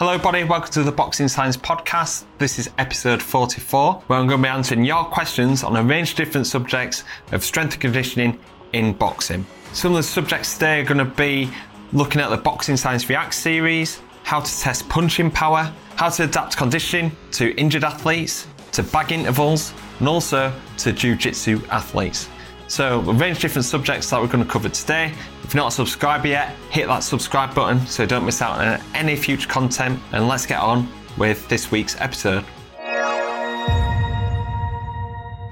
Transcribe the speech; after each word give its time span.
Hello, 0.00 0.10
everybody. 0.10 0.42
Welcome 0.42 0.72
to 0.72 0.82
the 0.82 0.90
Boxing 0.90 1.28
Science 1.28 1.56
Podcast. 1.56 2.24
This 2.38 2.58
is 2.58 2.68
episode 2.78 3.22
44, 3.22 4.02
where 4.08 4.18
I'm 4.18 4.26
going 4.26 4.40
to 4.40 4.42
be 4.42 4.48
answering 4.48 4.84
your 4.84 5.04
questions 5.04 5.62
on 5.62 5.76
a 5.76 5.84
range 5.84 6.10
of 6.10 6.16
different 6.16 6.48
subjects 6.48 7.04
of 7.30 7.44
strength 7.44 7.74
and 7.74 7.80
conditioning 7.80 8.40
in 8.72 8.94
boxing. 8.94 9.46
Some 9.72 9.92
of 9.92 9.98
the 9.98 10.02
subjects 10.02 10.54
today 10.54 10.80
are 10.80 10.84
going 10.84 10.98
to 10.98 11.04
be 11.04 11.48
looking 11.92 12.20
at 12.20 12.30
the 12.30 12.36
Boxing 12.36 12.76
Science 12.76 13.08
React 13.08 13.32
series, 13.34 14.02
how 14.24 14.40
to 14.40 14.60
test 14.60 14.88
punching 14.88 15.30
power, 15.30 15.72
how 15.94 16.08
to 16.08 16.24
adapt 16.24 16.56
conditioning 16.56 17.16
to 17.30 17.54
injured 17.54 17.84
athletes, 17.84 18.48
to 18.72 18.82
bag 18.82 19.12
intervals, 19.12 19.72
and 20.00 20.08
also 20.08 20.52
to 20.78 20.92
jiu 20.92 21.14
jitsu 21.14 21.60
athletes. 21.70 22.28
So, 22.66 22.98
a 22.98 23.12
range 23.12 23.36
of 23.36 23.42
different 23.42 23.66
subjects 23.66 24.10
that 24.10 24.20
we're 24.20 24.26
going 24.26 24.42
to 24.44 24.50
cover 24.50 24.70
today. 24.70 25.14
If 25.44 25.54
not 25.54 25.68
a 25.68 25.70
subscriber 25.70 26.28
yet, 26.28 26.56
hit 26.70 26.88
that 26.88 27.00
subscribe 27.00 27.54
button 27.54 27.86
so 27.86 28.06
don't 28.06 28.24
miss 28.24 28.40
out 28.40 28.58
on 28.58 28.80
any 28.94 29.14
future 29.14 29.48
content. 29.48 30.00
And 30.12 30.26
let's 30.26 30.46
get 30.46 30.58
on 30.58 30.88
with 31.18 31.46
this 31.48 31.70
week's 31.70 32.00
episode. 32.00 32.44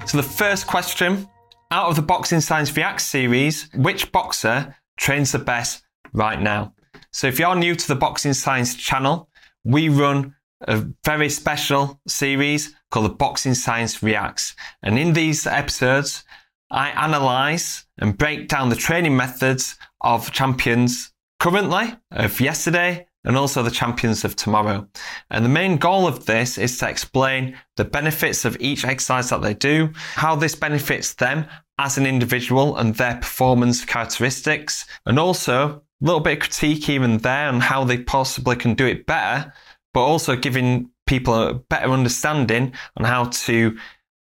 So, 0.06 0.16
the 0.16 0.22
first 0.22 0.66
question 0.66 1.28
out 1.70 1.88
of 1.88 1.96
the 1.96 2.02
Boxing 2.02 2.40
Science 2.40 2.76
React 2.76 3.00
series, 3.00 3.68
which 3.74 4.10
boxer 4.10 4.74
trains 4.96 5.30
the 5.30 5.38
best 5.38 5.84
right 6.12 6.40
now? 6.40 6.74
So, 7.12 7.28
if 7.28 7.38
you're 7.38 7.54
new 7.54 7.74
to 7.74 7.88
the 7.88 7.94
Boxing 7.94 8.32
Science 8.32 8.74
channel, 8.74 9.28
we 9.62 9.88
run 9.88 10.34
a 10.62 10.84
very 11.04 11.28
special 11.28 12.00
series 12.08 12.74
called 12.90 13.06
the 13.06 13.14
Boxing 13.14 13.54
Science 13.54 14.02
Reacts. 14.02 14.54
And 14.82 14.98
in 14.98 15.12
these 15.12 15.46
episodes, 15.46 16.24
I 16.72 16.88
analyze 16.88 17.86
and 17.98 18.16
break 18.16 18.48
down 18.48 18.70
the 18.70 18.76
training 18.76 19.14
methods 19.14 19.76
of 20.00 20.32
champions 20.32 21.12
currently, 21.38 21.94
of 22.10 22.40
yesterday, 22.40 23.06
and 23.24 23.36
also 23.36 23.62
the 23.62 23.70
champions 23.70 24.24
of 24.24 24.34
tomorrow. 24.36 24.88
And 25.30 25.44
the 25.44 25.50
main 25.50 25.76
goal 25.76 26.06
of 26.06 26.24
this 26.24 26.56
is 26.56 26.78
to 26.78 26.88
explain 26.88 27.56
the 27.76 27.84
benefits 27.84 28.46
of 28.46 28.56
each 28.58 28.86
exercise 28.86 29.28
that 29.28 29.42
they 29.42 29.52
do, 29.52 29.90
how 30.14 30.34
this 30.34 30.54
benefits 30.54 31.12
them 31.14 31.44
as 31.78 31.98
an 31.98 32.06
individual 32.06 32.76
and 32.78 32.94
their 32.94 33.16
performance 33.16 33.84
characteristics, 33.84 34.86
and 35.04 35.18
also 35.18 35.66
a 35.66 35.80
little 36.00 36.20
bit 36.20 36.34
of 36.34 36.40
critique 36.40 36.88
even 36.88 37.18
there 37.18 37.48
on 37.48 37.60
how 37.60 37.84
they 37.84 37.98
possibly 37.98 38.56
can 38.56 38.74
do 38.74 38.86
it 38.86 39.06
better, 39.06 39.52
but 39.92 40.00
also 40.00 40.36
giving 40.36 40.90
people 41.06 41.34
a 41.34 41.54
better 41.54 41.90
understanding 41.90 42.72
on 42.96 43.04
how 43.04 43.24
to 43.26 43.76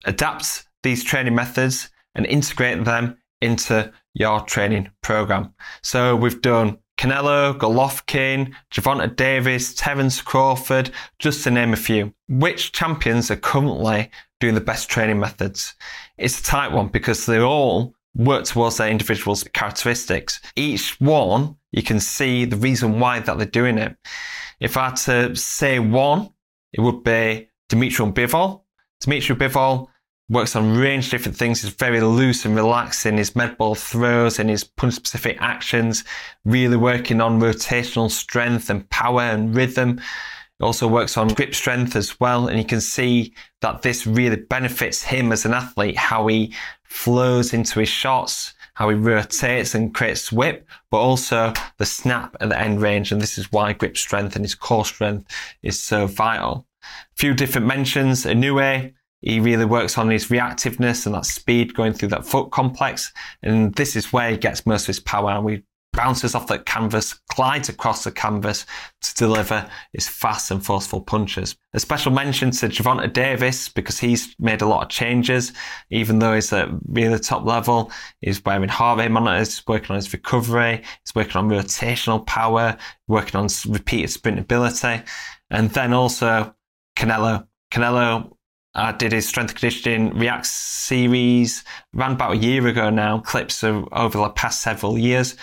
adapt 0.06 0.68
these 0.84 1.04
training 1.04 1.34
methods 1.34 1.90
and 2.16 2.26
integrate 2.26 2.84
them 2.84 3.18
into 3.42 3.92
your 4.14 4.42
training 4.42 4.90
program. 5.02 5.54
So 5.84 6.16
we've 6.16 6.42
done 6.42 6.80
Canelo, 6.98 7.58
Golovkin, 7.58 8.54
Gervonta 8.74 9.14
Davis, 9.16 9.76
Terence 9.76 10.22
Crawford, 10.22 10.92
just 11.20 11.44
to 11.44 11.52
name 11.52 11.74
a 11.74 11.78
few. 11.78 12.14
Which 12.30 12.72
champions 12.72 13.30
are 13.30 13.36
currently 13.36 14.10
doing 14.40 14.56
the 14.56 14.62
best 14.62 14.90
training 14.90 15.20
methods? 15.20 15.76
It's 16.18 16.40
a 16.40 16.44
tight 16.44 16.72
one 16.72 16.88
because 16.88 17.26
they 17.26 17.40
all 17.40 17.94
work 18.16 18.46
towards 18.46 18.78
their 18.78 18.90
individual's 18.90 19.44
characteristics. 19.44 20.40
Each 20.56 21.00
one, 21.02 21.58
you 21.72 21.84
can 21.84 22.00
see 22.00 22.46
the 22.46 22.56
reason 22.56 23.00
why 23.00 23.20
that 23.20 23.38
they're 23.38 23.46
doing 23.46 23.78
it. 23.78 23.98
If 24.62 24.78
I 24.78 24.86
had 24.86 24.96
to 24.98 25.36
say 25.36 25.80
one, 25.80 26.30
it 26.72 26.80
would 26.80 27.04
be 27.04 27.50
Dimitri 27.68 28.06
Bivol. 28.06 28.62
Dimitri 29.02 29.36
Bivol 29.36 29.88
works 30.30 30.56
on 30.56 30.78
range 30.78 31.06
of 31.06 31.12
different 31.12 31.38
things. 31.38 31.62
He's 31.62 31.72
very 31.72 32.02
loose 32.02 32.46
and 32.46 32.56
relaxed 32.56 33.06
in 33.06 33.18
his 33.18 33.36
med 33.36 33.58
ball 33.58 33.76
throws 33.76 34.40
and 34.40 34.50
his 34.50 34.64
punch 34.64 34.96
specific 34.96 35.38
actions, 35.40 36.04
really 36.46 36.78
working 36.78 37.22
on 37.22 37.40
rotational 37.40 38.10
strength 38.10 38.70
and 38.70 38.90
power 38.90 39.22
and 39.22 39.56
rhythm. 39.56 40.02
He 40.58 40.66
also 40.66 40.88
works 40.88 41.18
on 41.18 41.28
grip 41.28 41.54
strength 41.54 41.96
as 41.96 42.20
well. 42.20 42.48
And 42.48 42.58
you 42.58 42.66
can 42.66 42.82
see 42.82 43.34
that 43.62 43.82
this 43.82 44.08
really 44.08 44.38
benefits 44.38 45.04
him 45.04 45.32
as 45.32 45.46
an 45.46 45.54
athlete, 45.54 45.98
how 45.98 46.28
he 46.28 46.54
flows 46.84 47.54
into 47.54 47.80
his 47.80 47.90
shots, 47.90 48.54
how 48.74 48.90
he 48.90 48.96
rotates 48.96 49.76
and 49.76 49.94
creates 49.94 50.32
whip, 50.32 50.68
but 50.90 50.98
also 50.98 51.54
the 51.78 51.86
snap 51.86 52.36
at 52.40 52.50
the 52.50 52.60
end 52.60 52.82
range. 52.82 53.12
And 53.12 53.22
this 53.22 53.38
is 53.38 53.52
why 53.52 53.74
grip 53.74 53.98
strength 53.98 54.36
and 54.36 54.44
his 54.44 54.56
core 54.56 54.86
strength 54.86 55.28
is 55.62 55.80
so 55.80 56.08
vital. 56.08 56.66
A 56.84 57.16
few 57.16 57.34
different 57.34 57.68
mentions. 57.68 58.26
Inoue, 58.26 58.94
he 59.26 59.40
really 59.40 59.66
works 59.66 59.98
on 59.98 60.10
his 60.10 60.28
reactiveness 60.28 61.08
and 61.08 61.16
that 61.16 61.26
speed 61.26 61.74
going 61.74 61.94
through 61.94 62.10
that 62.10 62.28
foot 62.28 62.52
complex. 62.52 63.12
And 63.42 63.74
this 63.74 63.96
is 63.96 64.14
where 64.14 64.30
he 64.30 64.38
gets 64.38 64.68
most 64.68 64.84
of 64.84 64.88
his 64.88 65.00
power. 65.00 65.32
And 65.32 65.44
we 65.44 65.64
bounces 65.94 66.36
off 66.36 66.46
that 66.48 66.66
canvas, 66.68 67.20
glides 67.34 67.68
across 67.68 68.04
the 68.04 68.12
canvas 68.12 68.68
to 69.02 69.16
deliver 69.16 69.68
his 69.94 70.08
fast 70.08 70.52
and 70.52 70.64
forceful 70.64 71.02
punches. 71.02 71.56
A 71.74 71.80
special 71.80 72.12
mention 72.12 72.52
to 72.52 72.68
Gervonta 72.68 73.12
Davis 73.12 73.68
because 73.68 73.98
he's 73.98 74.36
made 74.38 74.62
a 74.62 74.68
lot 74.68 74.84
of 74.84 74.90
changes, 74.90 75.54
even 75.90 76.20
though 76.20 76.36
he's 76.36 76.54
at 76.54 76.70
really 76.88 77.18
top 77.18 77.46
level. 77.46 77.92
He's 78.22 78.44
wearing 78.46 78.70
heart 78.70 79.00
rate 79.00 79.10
monitors, 79.10 79.64
working 79.68 79.92
on 79.92 79.96
his 79.96 80.14
recovery, 80.14 80.84
he's 81.04 81.16
working 81.16 81.38
on 81.38 81.50
rotational 81.50 82.24
power, 82.28 82.78
working 83.08 83.40
on 83.40 83.48
repeated 83.68 84.12
sprint 84.12 84.38
ability. 84.38 85.02
And 85.50 85.72
then 85.72 85.94
also 85.94 86.54
Canelo. 86.96 87.48
Canelo 87.72 88.36
Uh, 88.76 88.82
I 88.88 88.92
did 88.92 89.14
his 89.14 89.28
strength 89.28 89.56
conditioning 89.56 90.18
React 90.18 90.46
series, 90.46 91.64
ran 91.94 92.14
about 92.14 92.34
a 92.34 92.38
year 92.38 92.68
ago 92.68 92.90
now, 92.90 93.20
clips 93.20 93.64
of, 93.64 93.88
over 93.92 94.18
the 94.18 94.30
past 94.30 94.62
several 94.62 94.98
years. 94.98 95.36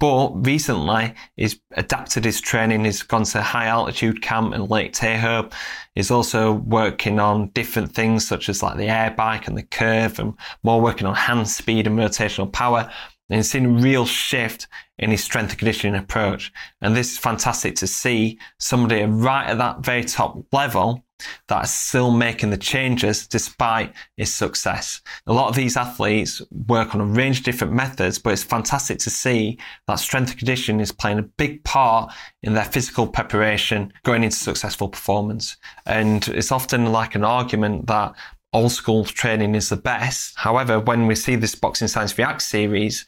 But 0.00 0.46
recently, 0.46 1.12
he's 1.36 1.60
adapted 1.72 2.24
his 2.24 2.40
training. 2.40 2.84
He's 2.84 3.02
gone 3.02 3.24
to 3.24 3.42
high 3.42 3.66
altitude 3.66 4.22
camp 4.22 4.54
in 4.54 4.66
Lake 4.66 4.92
Tahoe. 4.92 5.50
He's 5.96 6.12
also 6.12 6.52
working 6.52 7.18
on 7.18 7.48
different 7.48 7.92
things 7.94 8.26
such 8.26 8.48
as 8.48 8.62
like 8.62 8.76
the 8.76 8.88
air 8.88 9.10
bike 9.10 9.48
and 9.48 9.58
the 9.58 9.64
curve 9.64 10.20
and 10.20 10.34
more 10.62 10.80
working 10.80 11.08
on 11.08 11.16
hand 11.16 11.48
speed 11.48 11.88
and 11.88 11.98
rotational 11.98 12.50
power. 12.52 12.88
And 13.28 13.38
he's 13.38 13.50
seen 13.50 13.66
a 13.66 13.70
real 13.70 14.06
shift 14.06 14.68
in 14.98 15.10
his 15.10 15.22
strength 15.22 15.50
and 15.50 15.58
conditioning 15.58 16.00
approach. 16.00 16.52
And 16.80 16.94
this 16.94 17.12
is 17.12 17.18
fantastic 17.18 17.74
to 17.76 17.88
see 17.88 18.38
somebody 18.58 19.02
right 19.02 19.48
at 19.48 19.58
that 19.58 19.80
very 19.80 20.04
top 20.04 20.38
level 20.52 21.04
that 21.48 21.64
is 21.64 21.70
still 21.72 22.10
making 22.10 22.50
the 22.50 22.56
changes 22.56 23.26
despite 23.26 23.92
his 24.16 24.32
success. 24.32 25.00
A 25.26 25.32
lot 25.32 25.48
of 25.48 25.56
these 25.56 25.76
athletes 25.76 26.42
work 26.68 26.94
on 26.94 27.00
a 27.00 27.04
range 27.04 27.38
of 27.38 27.44
different 27.44 27.72
methods, 27.72 28.18
but 28.18 28.32
it's 28.32 28.42
fantastic 28.42 28.98
to 29.00 29.10
see 29.10 29.58
that 29.86 29.96
strength 29.96 30.30
and 30.30 30.38
conditioning 30.38 30.80
is 30.80 30.92
playing 30.92 31.18
a 31.18 31.22
big 31.22 31.62
part 31.64 32.12
in 32.42 32.54
their 32.54 32.64
physical 32.64 33.06
preparation 33.06 33.92
going 34.04 34.24
into 34.24 34.36
successful 34.36 34.88
performance. 34.88 35.56
And 35.86 36.26
it's 36.28 36.52
often 36.52 36.92
like 36.92 37.14
an 37.14 37.24
argument 37.24 37.86
that 37.86 38.14
old 38.52 38.72
school 38.72 39.04
training 39.04 39.54
is 39.54 39.68
the 39.68 39.76
best. 39.76 40.34
However, 40.36 40.80
when 40.80 41.06
we 41.06 41.14
see 41.14 41.36
this 41.36 41.54
Boxing 41.54 41.88
Science 41.88 42.16
React 42.16 42.42
series, 42.42 43.06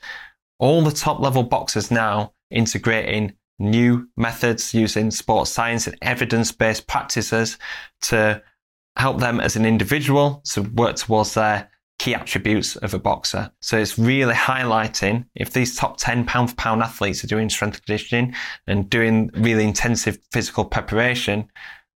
all 0.58 0.82
the 0.82 0.90
top 0.90 1.20
level 1.20 1.42
boxers 1.42 1.90
now 1.90 2.34
integrating 2.50 3.32
new 3.60 4.08
methods 4.16 4.74
using 4.74 5.10
sports 5.10 5.52
science 5.52 5.86
and 5.86 5.96
evidence 6.02 6.50
based 6.50 6.86
practices 6.86 7.58
to 8.02 8.42
help 8.96 9.20
them 9.20 9.40
as 9.40 9.54
an 9.54 9.64
individual 9.64 10.42
to 10.52 10.62
work 10.62 10.96
towards 10.96 11.34
their 11.34 11.70
key 11.98 12.14
attributes 12.14 12.76
of 12.76 12.94
a 12.94 12.98
boxer. 12.98 13.52
So 13.60 13.76
it's 13.76 13.98
really 13.98 14.34
highlighting 14.34 15.26
if 15.34 15.52
these 15.52 15.76
top 15.76 15.98
10 15.98 16.24
pound 16.24 16.50
for 16.50 16.56
pound 16.56 16.82
athletes 16.82 17.22
are 17.22 17.26
doing 17.26 17.50
strength 17.50 17.84
conditioning 17.84 18.34
and 18.66 18.88
doing 18.88 19.30
really 19.34 19.64
intensive 19.64 20.18
physical 20.32 20.64
preparation, 20.64 21.50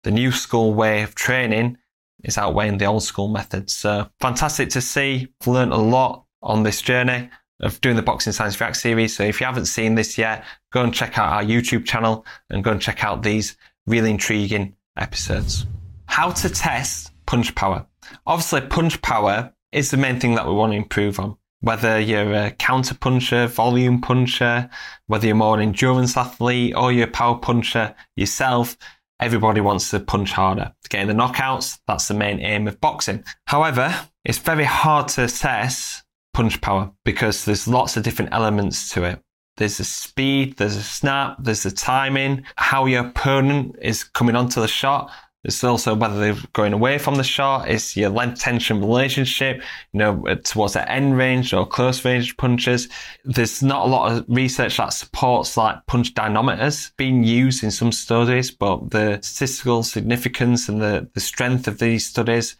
the 0.03 0.11
new 0.11 0.31
school 0.31 0.73
way 0.73 1.03
of 1.03 1.13
training 1.13 1.77
is 2.23 2.37
outweighing 2.37 2.79
the 2.79 2.85
old 2.85 3.03
school 3.03 3.27
methods. 3.27 3.75
So 3.75 4.09
fantastic 4.19 4.69
to 4.69 4.81
see. 4.81 5.27
I've 5.41 5.47
learned 5.47 5.73
a 5.73 5.77
lot 5.77 6.25
on 6.41 6.63
this 6.63 6.81
journey 6.81 7.29
of 7.61 7.79
doing 7.81 7.95
the 7.95 8.01
Boxing 8.01 8.33
Science 8.33 8.59
React 8.59 8.75
series. 8.75 9.15
So 9.15 9.23
if 9.23 9.39
you 9.39 9.45
haven't 9.45 9.65
seen 9.65 9.95
this 9.95 10.17
yet, 10.17 10.43
go 10.71 10.83
and 10.83 10.93
check 10.93 11.17
out 11.17 11.31
our 11.31 11.43
YouTube 11.43 11.85
channel 11.85 12.25
and 12.49 12.63
go 12.63 12.71
and 12.71 12.81
check 12.81 13.03
out 13.03 13.23
these 13.23 13.55
really 13.87 14.11
intriguing 14.11 14.75
episodes. 14.97 15.65
How 16.05 16.31
to 16.31 16.49
test 16.49 17.11
punch 17.25 17.55
power. 17.55 17.85
Obviously, 18.25 18.61
punch 18.61 19.01
power 19.01 19.53
is 19.71 19.91
the 19.91 19.97
main 19.97 20.19
thing 20.19 20.35
that 20.35 20.47
we 20.47 20.53
want 20.53 20.73
to 20.73 20.77
improve 20.77 21.19
on. 21.19 21.37
Whether 21.61 21.99
you're 21.99 22.33
a 22.33 22.51
counter 22.51 22.95
puncher, 22.95 23.47
volume 23.47 24.01
puncher, 24.01 24.69
whether 25.05 25.27
you're 25.27 25.35
more 25.35 25.55
an 25.55 25.61
endurance 25.61 26.17
athlete 26.17 26.75
or 26.75 26.91
you're 26.91 27.07
a 27.07 27.11
power 27.11 27.37
puncher 27.37 27.95
yourself, 28.15 28.75
everybody 29.19 29.61
wants 29.61 29.91
to 29.91 29.99
punch 29.99 30.31
harder. 30.31 30.73
To 30.83 30.89
get 30.89 31.01
in 31.01 31.07
the 31.07 31.13
knockouts, 31.13 31.79
that's 31.87 32.07
the 32.07 32.15
main 32.15 32.39
aim 32.39 32.67
of 32.67 32.81
boxing. 32.81 33.23
However, 33.45 33.93
it's 34.25 34.39
very 34.39 34.63
hard 34.63 35.07
to 35.09 35.23
assess 35.23 36.03
punch 36.33 36.61
power 36.61 36.91
because 37.03 37.45
there's 37.45 37.67
lots 37.67 37.97
of 37.97 38.03
different 38.03 38.33
elements 38.33 38.89
to 38.93 39.03
it. 39.03 39.21
There's 39.57 39.77
the 39.77 39.83
speed, 39.83 40.57
there's 40.57 40.75
a 40.75 40.83
snap, 40.83 41.37
there's 41.39 41.63
the 41.63 41.71
timing, 41.71 42.45
how 42.55 42.85
your 42.85 43.07
opponent 43.07 43.75
is 43.81 44.03
coming 44.03 44.35
onto 44.35 44.61
the 44.61 44.67
shot. 44.67 45.11
It's 45.43 45.63
also 45.63 45.95
whether 45.95 46.19
they're 46.19 46.43
going 46.53 46.71
away 46.73 46.99
from 46.99 47.15
the 47.15 47.23
shot. 47.23 47.67
It's 47.67 47.97
your 47.97 48.11
length 48.11 48.39
tension 48.39 48.79
relationship, 48.79 49.63
you 49.91 49.97
know, 49.97 50.23
towards 50.43 50.73
the 50.73 50.89
end 50.89 51.17
range 51.17 51.51
or 51.51 51.65
close 51.65 52.05
range 52.05 52.37
punches. 52.37 52.89
There's 53.25 53.63
not 53.63 53.87
a 53.87 53.89
lot 53.89 54.11
of 54.11 54.25
research 54.27 54.77
that 54.77 54.93
supports 54.93 55.57
like 55.57 55.83
punch 55.87 56.13
dynamometers 56.13 56.91
being 56.95 57.23
used 57.23 57.63
in 57.63 57.71
some 57.71 57.91
studies, 57.91 58.51
but 58.51 58.91
the 58.91 59.19
statistical 59.23 59.81
significance 59.81 60.69
and 60.69 60.79
the, 60.79 61.09
the 61.15 61.19
strength 61.19 61.67
of 61.67 61.79
these 61.79 62.05
studies 62.05 62.55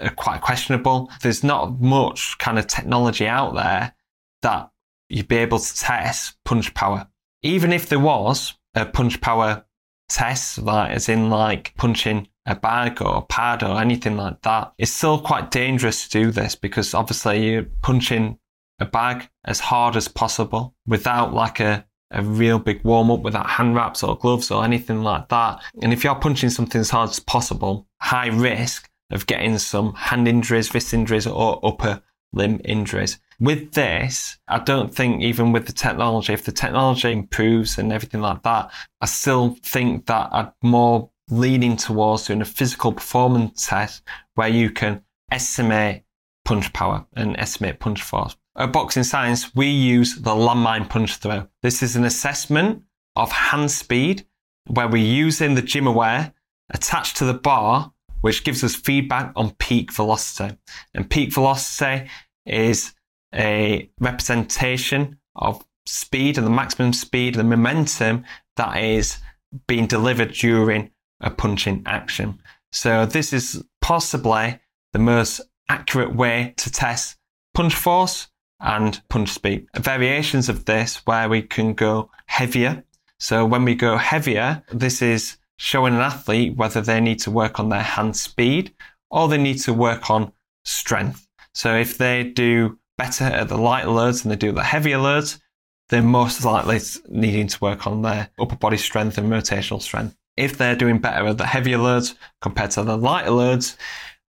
are 0.00 0.10
quite 0.10 0.40
questionable. 0.40 1.10
There's 1.22 1.44
not 1.44 1.80
much 1.80 2.36
kind 2.38 2.58
of 2.58 2.66
technology 2.66 3.26
out 3.26 3.54
there 3.54 3.94
that 4.42 4.70
you'd 5.08 5.28
be 5.28 5.36
able 5.36 5.58
to 5.58 5.76
test 5.76 6.36
punch 6.44 6.74
power. 6.74 7.06
Even 7.42 7.72
if 7.72 7.88
there 7.88 8.00
was 8.00 8.54
a 8.74 8.86
punch 8.86 9.20
power 9.20 9.64
test, 10.08 10.58
like 10.58 10.92
as 10.92 11.08
in 11.08 11.30
like 11.30 11.74
punching 11.76 12.28
a 12.46 12.54
bag 12.54 13.00
or 13.00 13.16
a 13.16 13.22
pad 13.22 13.62
or 13.62 13.80
anything 13.80 14.16
like 14.16 14.40
that, 14.42 14.72
it's 14.78 14.90
still 14.90 15.20
quite 15.20 15.50
dangerous 15.50 16.08
to 16.08 16.24
do 16.24 16.30
this 16.30 16.54
because 16.54 16.94
obviously 16.94 17.50
you're 17.50 17.66
punching 17.82 18.38
a 18.80 18.84
bag 18.84 19.28
as 19.44 19.60
hard 19.60 19.96
as 19.96 20.08
possible 20.08 20.74
without 20.86 21.32
like 21.32 21.60
a, 21.60 21.84
a 22.10 22.22
real 22.22 22.58
big 22.58 22.82
warm 22.84 23.10
up 23.10 23.20
without 23.20 23.48
hand 23.48 23.74
wraps 23.74 24.02
or 24.02 24.18
gloves 24.18 24.50
or 24.50 24.64
anything 24.64 25.02
like 25.02 25.28
that. 25.28 25.62
And 25.82 25.92
if 25.92 26.02
you're 26.04 26.14
punching 26.14 26.50
something 26.50 26.80
as 26.80 26.90
hard 26.90 27.10
as 27.10 27.20
possible, 27.20 27.86
high 28.00 28.28
risk 28.28 28.88
of 29.12 29.26
getting 29.26 29.58
some 29.58 29.94
hand 29.94 30.26
injuries, 30.26 30.72
wrist 30.74 30.94
injuries, 30.94 31.26
or 31.26 31.60
upper 31.64 32.02
limb 32.32 32.60
injuries. 32.64 33.18
With 33.38 33.72
this, 33.72 34.38
I 34.48 34.58
don't 34.60 34.94
think 34.94 35.22
even 35.22 35.52
with 35.52 35.66
the 35.66 35.72
technology, 35.72 36.32
if 36.32 36.44
the 36.44 36.52
technology 36.52 37.10
improves 37.10 37.78
and 37.78 37.92
everything 37.92 38.20
like 38.20 38.42
that, 38.42 38.70
I 39.00 39.06
still 39.06 39.56
think 39.62 40.06
that 40.06 40.28
I'm 40.32 40.52
more 40.62 41.10
leaning 41.28 41.76
towards 41.76 42.26
doing 42.26 42.40
a 42.40 42.46
physical 42.46 42.92
performance 42.92 43.66
test 43.66 44.02
where 44.34 44.48
you 44.48 44.70
can 44.70 45.02
estimate 45.30 46.04
punch 46.44 46.72
power 46.72 47.06
and 47.14 47.36
estimate 47.36 47.80
punch 47.80 48.02
force. 48.02 48.36
At 48.56 48.72
Boxing 48.72 49.04
Science, 49.04 49.54
we 49.54 49.66
use 49.66 50.16
the 50.16 50.30
landmine 50.30 50.88
punch 50.88 51.16
throw. 51.16 51.48
This 51.62 51.82
is 51.82 51.96
an 51.96 52.04
assessment 52.04 52.82
of 53.16 53.32
hand 53.32 53.70
speed 53.70 54.26
where 54.66 54.88
we're 54.88 55.04
using 55.04 55.54
the 55.54 55.62
GymAware 55.62 56.32
attached 56.70 57.16
to 57.16 57.24
the 57.24 57.34
bar 57.34 57.91
which 58.22 58.42
gives 58.44 58.64
us 58.64 58.74
feedback 58.74 59.32
on 59.36 59.50
peak 59.52 59.92
velocity. 59.92 60.56
And 60.94 61.08
peak 61.08 61.32
velocity 61.32 62.08
is 62.46 62.94
a 63.34 63.90
representation 64.00 65.18
of 65.36 65.64
speed 65.86 66.38
and 66.38 66.46
the 66.46 66.50
maximum 66.50 66.92
speed, 66.92 67.34
the 67.34 67.44
momentum 67.44 68.24
that 68.56 68.82
is 68.82 69.18
being 69.66 69.86
delivered 69.86 70.32
during 70.32 70.90
a 71.20 71.30
punching 71.30 71.82
action. 71.86 72.40
So 72.72 73.06
this 73.06 73.32
is 73.32 73.62
possibly 73.80 74.58
the 74.92 74.98
most 74.98 75.40
accurate 75.68 76.14
way 76.14 76.54
to 76.58 76.70
test 76.70 77.16
punch 77.54 77.74
force 77.74 78.28
and 78.60 79.00
punch 79.08 79.30
speed. 79.30 79.66
Variations 79.76 80.48
of 80.48 80.64
this 80.64 81.04
where 81.06 81.28
we 81.28 81.42
can 81.42 81.74
go 81.74 82.10
heavier. 82.26 82.84
So 83.18 83.44
when 83.44 83.64
we 83.64 83.74
go 83.74 83.96
heavier, 83.96 84.62
this 84.72 85.02
is 85.02 85.36
showing 85.62 85.94
an 85.94 86.00
athlete 86.00 86.56
whether 86.56 86.80
they 86.80 87.00
need 87.00 87.20
to 87.20 87.30
work 87.30 87.60
on 87.60 87.68
their 87.68 87.84
hand 87.84 88.16
speed 88.16 88.74
or 89.12 89.28
they 89.28 89.38
need 89.38 89.58
to 89.60 89.72
work 89.72 90.10
on 90.10 90.32
strength. 90.64 91.28
So 91.54 91.76
if 91.76 91.96
they 91.96 92.24
do 92.24 92.80
better 92.98 93.22
at 93.22 93.48
the 93.48 93.56
light 93.56 93.86
loads 93.86 94.22
than 94.22 94.30
they 94.30 94.36
do 94.36 94.50
the 94.50 94.64
heavier 94.64 94.98
loads, 94.98 95.40
they're 95.88 96.02
most 96.02 96.44
likely 96.44 96.80
needing 97.08 97.46
to 97.46 97.58
work 97.60 97.86
on 97.86 98.02
their 98.02 98.28
upper 98.40 98.56
body 98.56 98.76
strength 98.76 99.18
and 99.18 99.30
rotational 99.30 99.80
strength. 99.80 100.16
If 100.36 100.58
they're 100.58 100.74
doing 100.74 100.98
better 100.98 101.28
at 101.28 101.38
the 101.38 101.46
heavier 101.46 101.78
loads 101.78 102.16
compared 102.40 102.72
to 102.72 102.82
the 102.82 102.96
lighter 102.96 103.30
loads, 103.30 103.76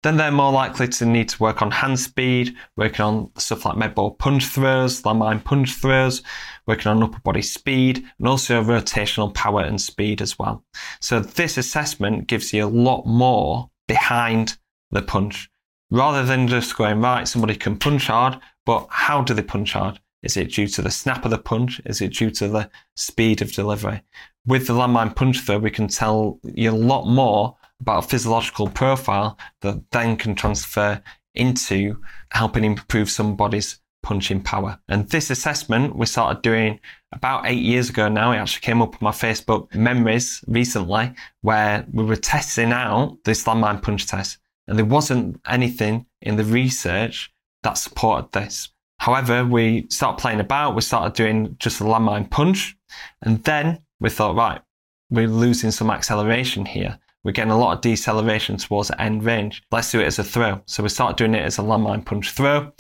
then 0.04 0.18
they're 0.18 0.32
more 0.32 0.52
likely 0.52 0.88
to 0.88 1.06
need 1.06 1.30
to 1.30 1.42
work 1.42 1.62
on 1.62 1.72
hand 1.72 2.00
speed, 2.00 2.56
working 2.76 3.02
on 3.02 3.32
stuff 3.38 3.66
like 3.66 3.78
med 3.78 3.96
ball 3.96 4.12
punch 4.12 4.46
throws, 4.46 5.02
landmine 5.02 5.44
punch 5.44 5.74
throws, 5.74 6.22
working 6.68 6.90
on 6.90 7.02
upper 7.02 7.20
body 7.20 7.42
speed, 7.42 8.06
and 8.20 8.28
also 8.28 8.62
rotational 8.62 9.34
power 9.34 9.62
and 9.62 9.82
speed 9.82 10.22
as 10.22 10.38
well. 10.38 10.64
So 11.00 11.20
this 11.20 11.58
assessment 11.58 12.28
gives 12.28 12.54
you 12.54 12.66
a 12.66 12.68
lot 12.68 13.06
more 13.06 13.70
behind 13.88 14.58
the 14.92 15.02
punch. 15.02 15.50
Rather 15.90 16.26
than 16.26 16.48
just 16.48 16.78
going, 16.78 17.02
right, 17.02 17.28
somebody 17.28 17.56
can 17.56 17.78
punch 17.78 18.08
hard, 18.08 18.40
but 18.66 18.88
how 18.90 19.22
do 19.22 19.34
they 19.34 19.42
punch 19.42 19.74
hard? 19.74 20.00
Is 20.22 20.38
it 20.38 20.52
due 20.52 20.68
to 20.68 20.82
the 20.82 20.92
snap 20.92 21.26
of 21.26 21.32
the 21.32 21.38
punch? 21.38 21.82
Is 21.86 22.02
it 22.02 22.14
due 22.14 22.32
to 22.32 22.48
the 22.48 22.70
speed 22.96 23.42
of 23.42 23.52
delivery? 23.52 24.02
With 24.46 24.68
the 24.68 24.74
landmine 24.74 25.16
punch 25.16 25.42
throw, 25.42 25.60
we 25.60 25.70
can 25.70 25.88
tell 25.88 26.40
you 26.44 26.72
a 26.72 26.76
lot 26.76 27.06
more 27.06 27.56
about 27.84 28.06
a 28.06 28.08
physiological 28.08 28.70
profile 28.70 29.38
that 29.62 29.84
then 29.92 30.16
can 30.16 30.34
transfer 30.36 31.02
into 31.36 31.98
helping 32.32 32.64
improve 32.64 33.10
somebody's 33.10 33.80
punching 34.02 34.42
power. 34.42 34.80
And 34.88 35.10
this 35.10 35.30
assessment 35.30 35.96
we 35.96 36.06
started 36.06 36.42
doing 36.42 36.80
about 37.12 37.46
eight 37.46 37.62
years 37.62 37.90
ago 37.90 38.08
now. 38.08 38.32
It 38.32 38.38
actually 38.38 38.62
came 38.62 38.82
up 38.82 38.94
on 38.94 39.00
my 39.02 39.12
Facebook 39.12 39.74
memories 39.76 40.44
recently 40.48 41.14
where 41.42 41.86
we 41.92 42.06
were 42.06 42.16
testing 42.16 42.72
out 42.72 43.18
this 43.26 43.44
landmine 43.44 43.82
punch 43.82 44.08
test. 44.08 44.38
And 44.68 44.78
there 44.78 44.86
wasn't 44.86 45.42
anything 45.46 46.06
in 46.22 46.38
the 46.38 46.46
research 46.46 47.34
that 47.64 47.74
supported 47.74 48.32
this. 48.32 48.70
However, 49.00 49.46
we 49.46 49.88
started 49.90 50.22
playing 50.22 50.40
about, 50.40 50.76
we 50.76 50.82
started 50.82 51.16
doing 51.16 51.58
just 51.60 51.82
a 51.82 51.84
landmine 51.84 52.30
punch, 52.30 52.78
and 53.22 53.44
then 53.44 53.82
we 54.00 54.10
thought, 54.10 54.36
right, 54.36 54.62
we're 55.10 55.28
losing 55.28 55.72
some 55.72 55.92
acceleration 55.92 56.66
here 56.66 56.98
we're 57.24 57.32
getting 57.32 57.52
a 57.52 57.58
lot 57.58 57.74
of 57.74 57.82
deceleration 57.82 58.58
towards 58.58 58.90
the 58.90 59.02
end 59.02 59.24
range. 59.24 59.64
Let's 59.72 59.92
do 59.92 60.02
it 60.02 60.08
as 60.08 60.20
a 60.20 60.24
throw. 60.24 60.62
So 60.66 60.84
we 60.84 60.90
start 60.90 61.18
doing 61.18 61.36
it 61.36 61.44
as 61.44 61.58
a 61.58 61.62
landmine 61.62 62.06
punch 62.06 62.32
throw. 62.32 62.72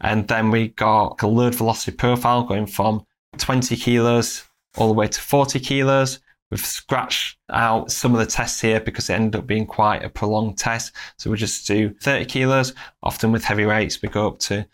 And 0.00 0.26
then 0.26 0.50
we 0.50 0.68
got 0.68 1.22
a 1.22 1.26
load 1.26 1.54
velocity 1.54 1.96
profile 1.96 2.42
going 2.42 2.66
from 2.66 3.04
20 3.38 3.76
kilos 3.76 4.44
all 4.76 4.88
the 4.88 4.94
way 4.94 5.06
to 5.06 5.20
40 5.20 5.60
kilos. 5.60 6.20
We've 6.50 6.60
scratched 6.60 7.38
out 7.50 7.90
some 7.90 8.12
of 8.12 8.18
the 8.18 8.26
tests 8.26 8.60
here 8.60 8.80
because 8.80 9.08
it 9.08 9.14
ended 9.14 9.40
up 9.40 9.46
being 9.46 9.66
quite 9.66 10.04
a 10.04 10.10
prolonged 10.10 10.58
test. 10.58 10.92
So 11.16 11.30
we 11.30 11.36
just 11.36 11.66
do 11.66 11.94
30 12.02 12.26
kilos. 12.26 12.74
Often 13.02 13.32
with 13.32 13.44
heavy 13.44 13.66
weights, 13.66 14.02
we 14.02 14.08
go 14.08 14.26
up 14.26 14.38
to 14.40 14.66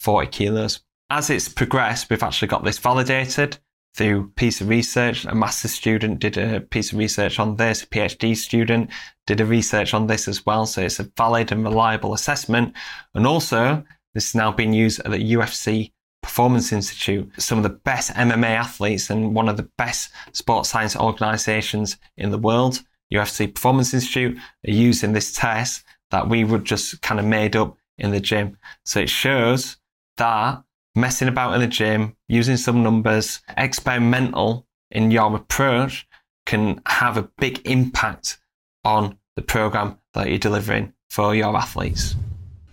40 0.00 0.28
kilos. 0.28 0.80
As 1.10 1.30
it's 1.30 1.48
progressed, 1.48 2.10
we've 2.10 2.22
actually 2.22 2.48
got 2.48 2.64
this 2.64 2.78
validated 2.78 3.58
through 3.94 4.30
piece 4.30 4.60
of 4.60 4.68
research. 4.68 5.24
A 5.24 5.34
master's 5.34 5.72
student 5.72 6.18
did 6.18 6.36
a 6.36 6.60
piece 6.60 6.92
of 6.92 6.98
research 6.98 7.38
on 7.38 7.56
this. 7.56 7.82
A 7.82 7.86
PhD 7.86 8.36
student 8.36 8.90
did 9.26 9.40
a 9.40 9.46
research 9.46 9.94
on 9.94 10.06
this 10.06 10.26
as 10.26 10.44
well. 10.44 10.66
So 10.66 10.82
it's 10.82 10.98
a 10.98 11.10
valid 11.16 11.52
and 11.52 11.62
reliable 11.62 12.12
assessment. 12.12 12.74
And 13.14 13.26
also, 13.26 13.84
this 14.12 14.28
is 14.28 14.34
now 14.34 14.50
being 14.50 14.72
used 14.72 15.00
at 15.00 15.12
the 15.12 15.32
UFC 15.34 15.92
Performance 16.22 16.72
Institute. 16.72 17.30
Some 17.38 17.58
of 17.58 17.64
the 17.64 17.70
best 17.70 18.12
MMA 18.14 18.48
athletes 18.48 19.10
and 19.10 19.34
one 19.34 19.48
of 19.48 19.56
the 19.56 19.68
best 19.78 20.10
sports 20.32 20.70
science 20.70 20.96
organizations 20.96 21.96
in 22.16 22.30
the 22.30 22.38
world, 22.38 22.80
UFC 23.12 23.54
Performance 23.54 23.94
Institute, 23.94 24.36
are 24.36 24.70
using 24.70 25.12
this 25.12 25.32
test 25.32 25.84
that 26.10 26.28
we 26.28 26.42
would 26.42 26.64
just 26.64 27.00
kind 27.02 27.20
of 27.20 27.26
made 27.26 27.54
up 27.54 27.76
in 27.98 28.10
the 28.10 28.20
gym. 28.20 28.56
So 28.84 29.00
it 29.00 29.10
shows 29.10 29.76
that 30.16 30.63
messing 30.94 31.28
about 31.28 31.54
in 31.54 31.60
the 31.60 31.66
gym, 31.66 32.16
using 32.28 32.56
some 32.56 32.82
numbers, 32.82 33.40
experimental 33.56 34.66
in 34.90 35.10
your 35.10 35.34
approach 35.34 36.06
can 36.46 36.80
have 36.86 37.16
a 37.16 37.30
big 37.38 37.60
impact 37.66 38.38
on 38.84 39.18
the 39.36 39.42
program 39.42 39.98
that 40.12 40.28
you're 40.28 40.38
delivering 40.38 40.92
for 41.10 41.34
your 41.34 41.56
athletes. 41.56 42.14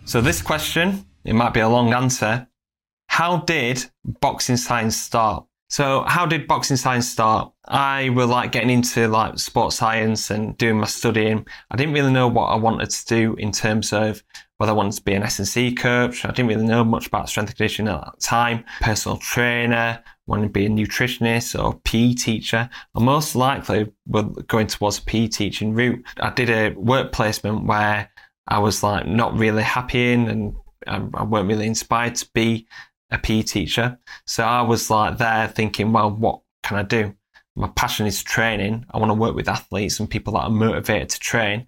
So 0.05 0.21
this 0.21 0.41
question, 0.41 1.05
it 1.23 1.33
might 1.33 1.53
be 1.53 1.59
a 1.59 1.69
long 1.69 1.93
answer. 1.93 2.47
How 3.07 3.37
did 3.37 3.85
boxing 4.03 4.57
science 4.57 4.97
start? 4.97 5.45
So 5.69 6.03
how 6.05 6.25
did 6.25 6.47
boxing 6.47 6.75
science 6.75 7.07
start? 7.07 7.53
I 7.65 8.09
was 8.09 8.27
like 8.27 8.51
getting 8.51 8.69
into 8.69 9.07
like 9.07 9.39
sports 9.39 9.77
science 9.77 10.29
and 10.29 10.57
doing 10.57 10.79
my 10.79 10.85
studying. 10.85 11.45
I 11.69 11.77
didn't 11.77 11.93
really 11.93 12.11
know 12.11 12.27
what 12.27 12.47
I 12.47 12.55
wanted 12.55 12.89
to 12.89 13.05
do 13.05 13.35
in 13.35 13.53
terms 13.53 13.93
of 13.93 14.21
whether 14.61 14.73
I 14.73 14.75
wanted 14.75 14.93
to 14.93 15.01
be 15.01 15.15
an 15.15 15.23
S&C 15.23 15.73
coach. 15.73 16.23
I 16.23 16.27
didn't 16.27 16.49
really 16.49 16.67
know 16.67 16.83
much 16.83 17.07
about 17.07 17.27
strength 17.27 17.49
and 17.49 17.57
conditioning 17.57 17.91
at 17.91 18.05
that 18.05 18.19
time. 18.19 18.63
Personal 18.79 19.17
trainer, 19.17 20.03
wanted 20.27 20.43
to 20.43 20.49
be 20.49 20.67
a 20.67 20.69
nutritionist 20.69 21.59
or 21.59 21.79
PE 21.83 22.13
teacher. 22.13 22.69
I 22.93 22.99
most 22.99 23.35
likely 23.35 23.91
were 24.05 24.21
going 24.21 24.67
towards 24.67 24.99
a 24.99 25.01
PE 25.01 25.29
teaching 25.29 25.73
route. 25.73 26.05
I 26.19 26.29
did 26.29 26.51
a 26.51 26.75
work 26.75 27.11
placement 27.11 27.65
where 27.65 28.11
I 28.47 28.59
was 28.59 28.83
like 28.83 29.07
not 29.07 29.35
really 29.35 29.63
happy 29.63 30.13
in 30.13 30.27
and 30.29 30.55
I 30.85 31.23
weren't 31.23 31.47
really 31.47 31.65
inspired 31.65 32.13
to 32.17 32.29
be 32.31 32.67
a 33.09 33.17
PE 33.17 33.41
teacher. 33.41 33.97
So 34.27 34.43
I 34.43 34.61
was 34.61 34.91
like 34.91 35.17
there 35.17 35.47
thinking, 35.47 35.91
well, 35.91 36.11
what 36.11 36.41
can 36.61 36.77
I 36.77 36.83
do? 36.83 37.15
My 37.55 37.67
passion 37.75 38.05
is 38.05 38.23
training. 38.23 38.85
I 38.91 38.97
want 38.97 39.09
to 39.09 39.15
work 39.15 39.35
with 39.35 39.49
athletes 39.49 39.99
and 39.99 40.09
people 40.09 40.33
that 40.33 40.43
are 40.43 40.49
motivated 40.49 41.09
to 41.09 41.19
train. 41.19 41.67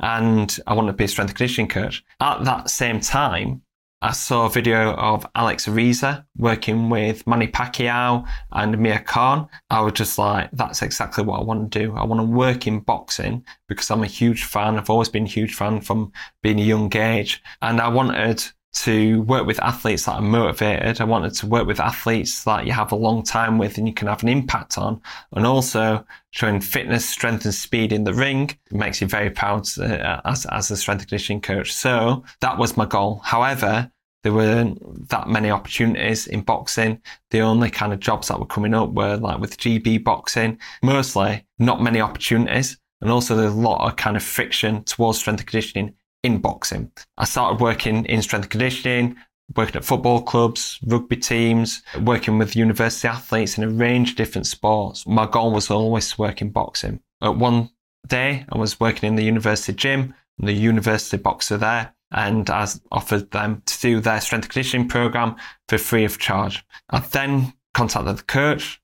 And 0.00 0.56
I 0.66 0.74
want 0.74 0.88
to 0.88 0.92
be 0.92 1.04
a 1.04 1.08
strength 1.08 1.34
conditioning 1.34 1.68
coach. 1.68 2.04
At 2.20 2.44
that 2.44 2.70
same 2.70 3.00
time, 3.00 3.62
I 4.04 4.12
saw 4.12 4.44
a 4.44 4.50
video 4.50 4.92
of 4.92 5.26
Alex 5.34 5.66
Ariza 5.66 6.26
working 6.36 6.90
with 6.90 7.26
Manny 7.26 7.48
Pacquiao 7.48 8.28
and 8.52 8.74
Amir 8.74 9.00
Khan. 9.00 9.48
I 9.70 9.80
was 9.80 9.94
just 9.94 10.18
like, 10.18 10.50
that's 10.52 10.82
exactly 10.82 11.24
what 11.24 11.40
I 11.40 11.42
want 11.42 11.72
to 11.72 11.78
do. 11.78 11.96
I 11.96 12.04
want 12.04 12.20
to 12.20 12.26
work 12.26 12.66
in 12.66 12.80
boxing 12.80 13.46
because 13.66 13.90
I'm 13.90 14.02
a 14.02 14.06
huge 14.06 14.44
fan. 14.44 14.76
I've 14.76 14.90
always 14.90 15.08
been 15.08 15.24
a 15.24 15.28
huge 15.28 15.54
fan 15.54 15.80
from 15.80 16.12
being 16.42 16.60
a 16.60 16.64
young 16.64 16.94
age. 16.94 17.42
And 17.62 17.80
I 17.80 17.88
wanted 17.88 18.44
to 18.74 19.22
work 19.22 19.46
with 19.46 19.60
athletes 19.60 20.04
that 20.04 20.14
are 20.14 20.22
motivated. 20.22 21.00
I 21.00 21.04
wanted 21.04 21.34
to 21.34 21.46
work 21.46 21.66
with 21.66 21.80
athletes 21.80 22.44
that 22.44 22.66
you 22.66 22.72
have 22.72 22.92
a 22.92 22.96
long 22.96 23.22
time 23.22 23.56
with 23.56 23.78
and 23.78 23.86
you 23.86 23.94
can 23.94 24.08
have 24.08 24.22
an 24.22 24.28
impact 24.28 24.78
on. 24.78 25.00
And 25.32 25.46
also 25.46 26.04
showing 26.30 26.60
fitness, 26.60 27.08
strength 27.08 27.44
and 27.44 27.54
speed 27.54 27.92
in 27.92 28.04
the 28.04 28.12
ring 28.12 28.50
makes 28.72 29.00
you 29.00 29.06
very 29.06 29.30
proud 29.30 29.66
uh, 29.78 30.20
as, 30.24 30.46
as 30.46 30.70
a 30.70 30.76
strength 30.76 31.02
and 31.02 31.08
conditioning 31.08 31.40
coach. 31.40 31.72
So 31.72 32.24
that 32.40 32.58
was 32.58 32.76
my 32.76 32.86
goal. 32.86 33.20
However, 33.24 33.90
there 34.24 34.32
weren't 34.32 35.08
that 35.10 35.28
many 35.28 35.50
opportunities 35.50 36.26
in 36.26 36.40
boxing. 36.40 37.00
The 37.30 37.40
only 37.40 37.70
kind 37.70 37.92
of 37.92 38.00
jobs 38.00 38.28
that 38.28 38.40
were 38.40 38.46
coming 38.46 38.74
up 38.74 38.90
were 38.90 39.16
like 39.16 39.38
with 39.38 39.58
GB 39.58 40.02
boxing, 40.02 40.58
mostly 40.82 41.46
not 41.58 41.82
many 41.82 42.00
opportunities. 42.00 42.78
And 43.00 43.10
also 43.10 43.36
there's 43.36 43.52
a 43.52 43.56
lot 43.56 43.86
of 43.86 43.96
kind 43.96 44.16
of 44.16 44.22
friction 44.22 44.82
towards 44.84 45.18
strength 45.18 45.40
and 45.40 45.46
conditioning 45.46 45.94
in 46.24 46.38
boxing. 46.38 46.90
I 47.18 47.24
started 47.26 47.60
working 47.60 48.06
in 48.06 48.22
strength 48.22 48.48
conditioning, 48.48 49.16
working 49.54 49.76
at 49.76 49.84
football 49.84 50.22
clubs, 50.22 50.80
rugby 50.86 51.16
teams, 51.16 51.82
working 52.02 52.38
with 52.38 52.56
university 52.56 53.06
athletes 53.06 53.58
in 53.58 53.64
a 53.64 53.68
range 53.68 54.10
of 54.10 54.16
different 54.16 54.46
sports. 54.46 55.06
My 55.06 55.26
goal 55.26 55.52
was 55.52 55.70
always 55.70 56.10
to 56.10 56.20
work 56.20 56.40
in 56.40 56.50
boxing. 56.50 57.00
At 57.22 57.36
one 57.36 57.70
day, 58.08 58.46
I 58.50 58.58
was 58.58 58.80
working 58.80 59.06
in 59.06 59.16
the 59.16 59.24
university 59.24 59.74
gym, 59.74 60.14
I'm 60.40 60.46
the 60.46 60.52
university 60.52 61.18
boxer 61.18 61.58
there, 61.58 61.94
and 62.10 62.48
I 62.48 62.66
offered 62.90 63.30
them 63.30 63.62
to 63.66 63.80
do 63.80 64.00
their 64.00 64.20
strength 64.20 64.48
conditioning 64.48 64.88
program 64.88 65.36
for 65.68 65.78
free 65.78 66.04
of 66.04 66.18
charge. 66.18 66.64
I 66.90 67.00
then 67.00 67.52
contacted 67.74 68.16
the 68.16 68.22
coach, 68.22 68.80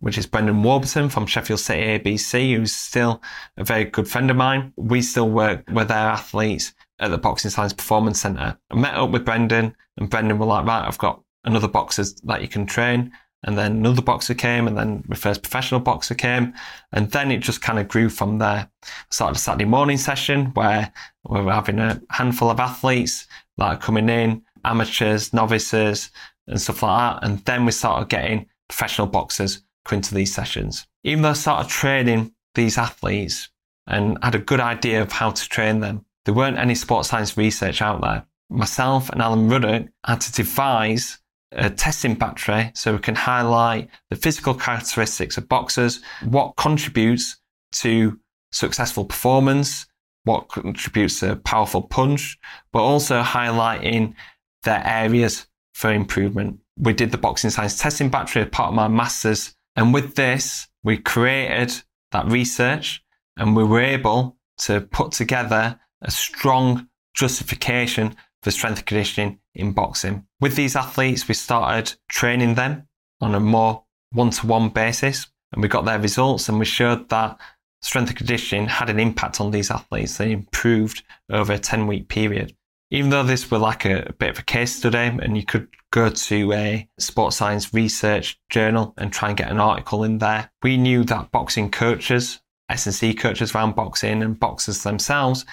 which 0.00 0.18
is 0.18 0.26
Brendan 0.26 0.62
Warburton 0.62 1.08
from 1.08 1.26
Sheffield 1.26 1.60
City 1.60 1.98
ABC, 1.98 2.56
who's 2.56 2.74
still 2.74 3.22
a 3.56 3.64
very 3.64 3.84
good 3.84 4.08
friend 4.08 4.30
of 4.30 4.36
mine. 4.36 4.72
We 4.76 5.02
still 5.02 5.30
work 5.30 5.64
with 5.70 5.88
their 5.88 5.96
athletes 5.96 6.74
at 7.00 7.10
the 7.10 7.18
Boxing 7.18 7.50
Science 7.50 7.72
Performance 7.72 8.20
Centre. 8.20 8.56
I 8.70 8.74
met 8.74 8.94
up 8.94 9.10
with 9.10 9.24
Brendan, 9.24 9.74
and 9.96 10.10
Brendan 10.10 10.38
was 10.38 10.48
like, 10.48 10.66
right, 10.66 10.86
I've 10.86 10.98
got 10.98 11.22
another 11.44 11.68
boxer 11.68 12.04
that 12.24 12.42
you 12.42 12.48
can 12.48 12.66
train. 12.66 13.12
And 13.46 13.58
then 13.58 13.72
another 13.72 14.00
boxer 14.00 14.32
came, 14.32 14.66
and 14.66 14.76
then 14.76 15.04
my 15.06 15.16
first 15.16 15.42
professional 15.42 15.80
boxer 15.80 16.14
came. 16.14 16.54
And 16.92 17.10
then 17.10 17.30
it 17.30 17.40
just 17.40 17.60
kind 17.60 17.78
of 17.78 17.88
grew 17.88 18.08
from 18.08 18.38
there. 18.38 18.70
I 18.82 18.88
started 19.10 19.36
a 19.36 19.38
Saturday 19.38 19.66
morning 19.66 19.98
session 19.98 20.46
where 20.54 20.92
we 21.28 21.42
were 21.42 21.52
having 21.52 21.78
a 21.78 22.00
handful 22.10 22.50
of 22.50 22.58
athletes 22.58 23.26
that 23.58 23.64
are 23.64 23.76
coming 23.76 24.08
in, 24.08 24.42
amateurs, 24.64 25.34
novices, 25.34 26.10
and 26.46 26.60
stuff 26.60 26.82
like 26.82 27.20
that. 27.20 27.28
And 27.28 27.38
then 27.40 27.66
we 27.66 27.72
started 27.72 28.08
getting 28.08 28.46
professional 28.68 29.08
boxers 29.08 29.62
coming 29.84 30.02
to 30.02 30.14
these 30.14 30.34
sessions. 30.34 30.86
Even 31.02 31.22
though 31.22 31.30
I 31.30 31.34
started 31.34 31.70
training 31.70 32.32
these 32.54 32.78
athletes 32.78 33.50
and 33.86 34.16
had 34.22 34.34
a 34.34 34.38
good 34.38 34.60
idea 34.60 35.02
of 35.02 35.12
how 35.12 35.32
to 35.32 35.48
train 35.50 35.80
them, 35.80 36.06
there 36.24 36.34
weren't 36.34 36.58
any 36.58 36.74
sports 36.74 37.08
science 37.08 37.36
research 37.36 37.82
out 37.82 38.00
there. 38.00 38.24
Myself 38.50 39.10
and 39.10 39.20
Alan 39.20 39.48
Ruddock 39.48 39.88
had 40.04 40.20
to 40.20 40.32
devise 40.32 41.18
a 41.52 41.70
testing 41.70 42.14
battery 42.14 42.72
so 42.74 42.92
we 42.92 42.98
can 42.98 43.14
highlight 43.14 43.88
the 44.10 44.16
physical 44.16 44.54
characteristics 44.54 45.36
of 45.36 45.48
boxers, 45.48 46.00
what 46.24 46.56
contributes 46.56 47.38
to 47.72 48.18
successful 48.52 49.04
performance, 49.04 49.86
what 50.24 50.48
contributes 50.48 51.20
to 51.20 51.32
a 51.32 51.36
powerful 51.36 51.82
punch, 51.82 52.38
but 52.72 52.82
also 52.82 53.22
highlighting 53.22 54.14
their 54.62 54.82
areas 54.84 55.46
for 55.74 55.92
improvement. 55.92 56.58
We 56.78 56.92
did 56.92 57.12
the 57.12 57.18
boxing 57.18 57.50
science 57.50 57.78
testing 57.78 58.08
battery 58.08 58.42
as 58.42 58.48
part 58.48 58.68
of 58.68 58.74
my 58.74 58.88
master's. 58.88 59.54
And 59.76 59.92
with 59.92 60.14
this, 60.14 60.68
we 60.82 60.98
created 60.98 61.82
that 62.12 62.26
research 62.26 63.02
and 63.36 63.54
we 63.54 63.64
were 63.64 63.80
able 63.80 64.36
to 64.56 64.80
put 64.80 65.12
together 65.12 65.78
a 66.04 66.10
strong 66.10 66.88
justification 67.14 68.16
for 68.42 68.50
strength 68.50 68.84
conditioning 68.84 69.38
in 69.54 69.72
boxing. 69.72 70.26
With 70.40 70.54
these 70.56 70.76
athletes, 70.76 71.26
we 71.26 71.34
started 71.34 71.94
training 72.08 72.54
them 72.54 72.88
on 73.20 73.34
a 73.34 73.40
more 73.40 73.84
one 74.12 74.30
to 74.30 74.46
one 74.46 74.68
basis 74.68 75.26
and 75.52 75.62
we 75.62 75.68
got 75.68 75.84
their 75.84 75.98
results 75.98 76.48
and 76.48 76.58
we 76.58 76.66
showed 76.66 77.08
that 77.08 77.40
strength 77.80 78.08
and 78.08 78.18
conditioning 78.18 78.66
had 78.66 78.90
an 78.90 79.00
impact 79.00 79.40
on 79.40 79.50
these 79.50 79.70
athletes. 79.70 80.18
They 80.18 80.32
improved 80.32 81.02
over 81.30 81.54
a 81.54 81.58
10 81.58 81.86
week 81.86 82.08
period. 82.08 82.54
Even 82.90 83.10
though 83.10 83.22
this 83.22 83.50
were 83.50 83.58
like 83.58 83.84
a, 83.86 84.04
a 84.06 84.12
bit 84.12 84.30
of 84.30 84.38
a 84.38 84.42
case 84.42 84.76
study 84.76 84.98
and 84.98 85.36
you 85.36 85.44
could 85.44 85.68
go 85.90 86.10
to 86.10 86.52
a 86.52 86.88
sports 86.98 87.36
science 87.36 87.72
research 87.72 88.38
journal 88.50 88.94
and 88.98 89.12
try 89.12 89.28
and 89.28 89.38
get 89.38 89.50
an 89.50 89.60
article 89.60 90.04
in 90.04 90.18
there, 90.18 90.50
we 90.62 90.76
knew 90.76 91.02
that 91.04 91.32
boxing 91.32 91.70
coaches, 91.70 92.40
S&C 92.68 93.14
coaches 93.14 93.54
around 93.54 93.74
boxing 93.74 94.22
and 94.22 94.38
boxers 94.38 94.82
themselves 94.82 95.44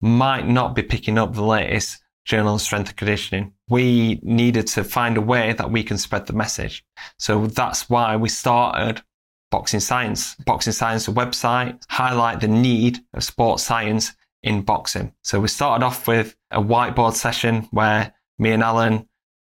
might 0.00 0.46
not 0.46 0.74
be 0.74 0.82
picking 0.82 1.18
up 1.18 1.34
the 1.34 1.42
latest 1.42 2.02
journal 2.24 2.54
of 2.54 2.60
strength 2.60 2.88
and 2.88 2.96
conditioning. 2.96 3.52
We 3.68 4.20
needed 4.22 4.66
to 4.68 4.84
find 4.84 5.16
a 5.16 5.20
way 5.20 5.52
that 5.52 5.70
we 5.70 5.82
can 5.82 5.98
spread 5.98 6.26
the 6.26 6.32
message. 6.32 6.84
So 7.18 7.46
that's 7.46 7.88
why 7.90 8.16
we 8.16 8.28
started 8.28 9.02
Boxing 9.50 9.80
Science. 9.80 10.36
Boxing 10.46 10.72
Science, 10.72 11.08
a 11.08 11.12
website, 11.12 11.82
highlight 11.88 12.40
the 12.40 12.48
need 12.48 13.00
of 13.14 13.24
sports 13.24 13.64
science 13.64 14.12
in 14.42 14.62
boxing. 14.62 15.12
So 15.22 15.40
we 15.40 15.48
started 15.48 15.84
off 15.84 16.06
with 16.06 16.36
a 16.50 16.62
whiteboard 16.62 17.14
session 17.14 17.68
where 17.70 18.14
me 18.38 18.52
and 18.52 18.62
Alan 18.62 19.08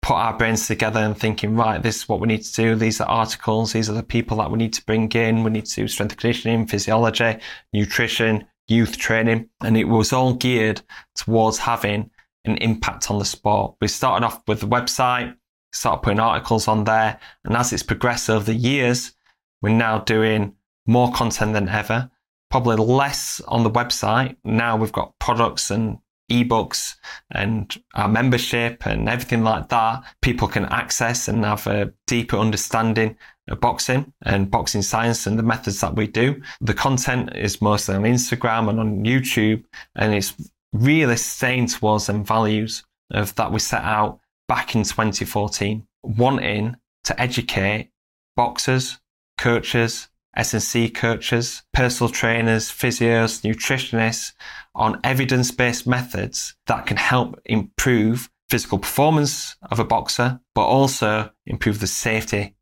put 0.01 0.15
our 0.15 0.35
brains 0.35 0.65
together 0.65 0.99
and 0.99 1.15
thinking, 1.15 1.55
right, 1.55 1.83
this 1.83 1.97
is 1.97 2.09
what 2.09 2.19
we 2.19 2.27
need 2.27 2.41
to 2.41 2.53
do. 2.53 2.75
These 2.75 3.01
are 3.01 3.07
articles. 3.07 3.73
These 3.73 3.89
are 3.89 3.93
the 3.93 4.01
people 4.01 4.37
that 4.37 4.49
we 4.49 4.57
need 4.57 4.73
to 4.73 4.85
bring 4.85 5.11
in. 5.11 5.43
We 5.43 5.51
need 5.51 5.65
to 5.65 5.75
do 5.75 5.87
strength 5.87 6.17
conditioning, 6.17 6.65
physiology, 6.65 7.37
nutrition, 7.73 8.47
youth 8.67 8.97
training, 8.97 9.49
and 9.63 9.77
it 9.77 9.85
was 9.85 10.13
all 10.13 10.33
geared 10.33 10.81
towards 11.15 11.59
having 11.59 12.09
an 12.45 12.57
impact 12.57 13.11
on 13.11 13.19
the 13.19 13.25
sport. 13.25 13.75
We 13.81 13.87
started 13.87 14.25
off 14.25 14.41
with 14.47 14.61
the 14.61 14.67
website, 14.67 15.35
started 15.73 16.01
putting 16.03 16.19
articles 16.19 16.67
on 16.67 16.83
there, 16.83 17.19
and 17.43 17.55
as 17.55 17.73
it's 17.73 17.83
progressed 17.83 18.29
over 18.29 18.45
the 18.45 18.55
years, 18.55 19.13
we're 19.61 19.69
now 19.69 19.99
doing 19.99 20.55
more 20.85 21.11
content 21.11 21.53
than 21.53 21.69
ever. 21.69 22.09
Probably 22.49 22.75
less 22.75 23.39
on 23.47 23.63
the 23.63 23.71
website. 23.71 24.35
Now 24.43 24.75
we've 24.75 24.91
got 24.91 25.17
products 25.19 25.71
and 25.71 25.99
ebooks 26.29 26.95
and 27.29 27.81
our 27.93 28.07
membership 28.07 28.85
and 28.85 29.07
everything 29.07 29.43
like 29.43 29.69
that. 29.69 30.03
People 30.21 30.47
can 30.47 30.65
access 30.65 31.27
and 31.27 31.45
have 31.45 31.67
a 31.67 31.93
deeper 32.07 32.37
understanding 32.37 33.17
boxing 33.59 34.13
and 34.23 34.51
boxing 34.51 34.81
science 34.81 35.27
and 35.27 35.37
the 35.37 35.43
methods 35.43 35.81
that 35.81 35.95
we 35.95 36.07
do. 36.07 36.41
The 36.61 36.73
content 36.73 37.35
is 37.35 37.61
mostly 37.61 37.95
on 37.95 38.03
Instagram 38.03 38.69
and 38.69 38.79
on 38.79 39.03
YouTube, 39.03 39.63
and 39.95 40.13
it's 40.13 40.33
really 40.73 41.17
staying 41.17 41.67
towards 41.67 42.07
them 42.07 42.23
values 42.23 42.83
of 43.11 43.35
that 43.35 43.51
we 43.51 43.59
set 43.59 43.83
out 43.83 44.19
back 44.47 44.75
in 44.75 44.83
2014, 44.83 45.85
wanting 46.03 46.75
to 47.03 47.21
educate 47.21 47.89
boxers, 48.35 48.99
coaches, 49.37 50.07
S&C 50.35 50.89
coaches, 50.89 51.63
personal 51.73 52.09
trainers, 52.09 52.69
physios, 52.69 53.41
nutritionists 53.41 54.31
on 54.73 54.99
evidence-based 55.03 55.85
methods 55.85 56.55
that 56.67 56.85
can 56.85 56.95
help 56.95 57.39
improve 57.45 58.29
physical 58.49 58.79
performance 58.79 59.55
of 59.69 59.79
a 59.79 59.83
boxer, 59.83 60.39
but 60.55 60.65
also 60.65 61.31
improve 61.45 61.79
the 61.79 61.87
safety 61.87 62.55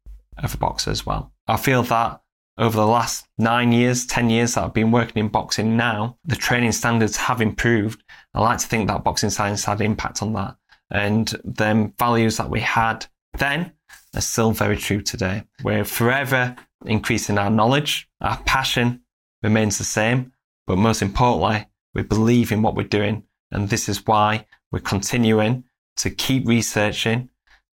of 0.43 0.53
a 0.53 0.57
boxer 0.57 0.91
as 0.91 1.05
well. 1.05 1.31
I 1.47 1.57
feel 1.57 1.83
that 1.83 2.21
over 2.57 2.75
the 2.75 2.85
last 2.85 3.25
nine 3.37 3.71
years, 3.71 4.05
10 4.05 4.29
years 4.29 4.55
that 4.55 4.65
I've 4.65 4.73
been 4.73 4.91
working 4.91 5.17
in 5.17 5.29
boxing 5.29 5.77
now, 5.77 6.17
the 6.25 6.35
training 6.35 6.73
standards 6.73 7.15
have 7.15 7.41
improved. 7.41 8.03
I 8.33 8.41
like 8.41 8.59
to 8.59 8.67
think 8.67 8.87
that 8.87 9.03
boxing 9.03 9.29
science 9.29 9.63
had 9.63 9.79
impact 9.81 10.21
on 10.21 10.33
that. 10.33 10.57
And 10.91 11.27
the 11.45 11.93
values 11.97 12.37
that 12.37 12.49
we 12.49 12.59
had 12.59 13.05
then 13.37 13.71
are 14.13 14.21
still 14.21 14.51
very 14.51 14.75
true 14.75 15.01
today. 15.01 15.43
We're 15.63 15.85
forever 15.85 16.55
increasing 16.85 17.37
our 17.37 17.49
knowledge. 17.49 18.09
Our 18.21 18.37
passion 18.43 19.01
remains 19.41 19.77
the 19.77 19.83
same. 19.83 20.33
But 20.67 20.77
most 20.77 21.01
importantly, 21.01 21.67
we 21.93 22.03
believe 22.03 22.51
in 22.51 22.61
what 22.61 22.75
we're 22.75 22.83
doing. 22.83 23.23
And 23.51 23.69
this 23.69 23.87
is 23.87 24.05
why 24.05 24.45
we're 24.71 24.79
continuing 24.79 25.63
to 25.97 26.09
keep 26.09 26.47
researching, 26.47 27.29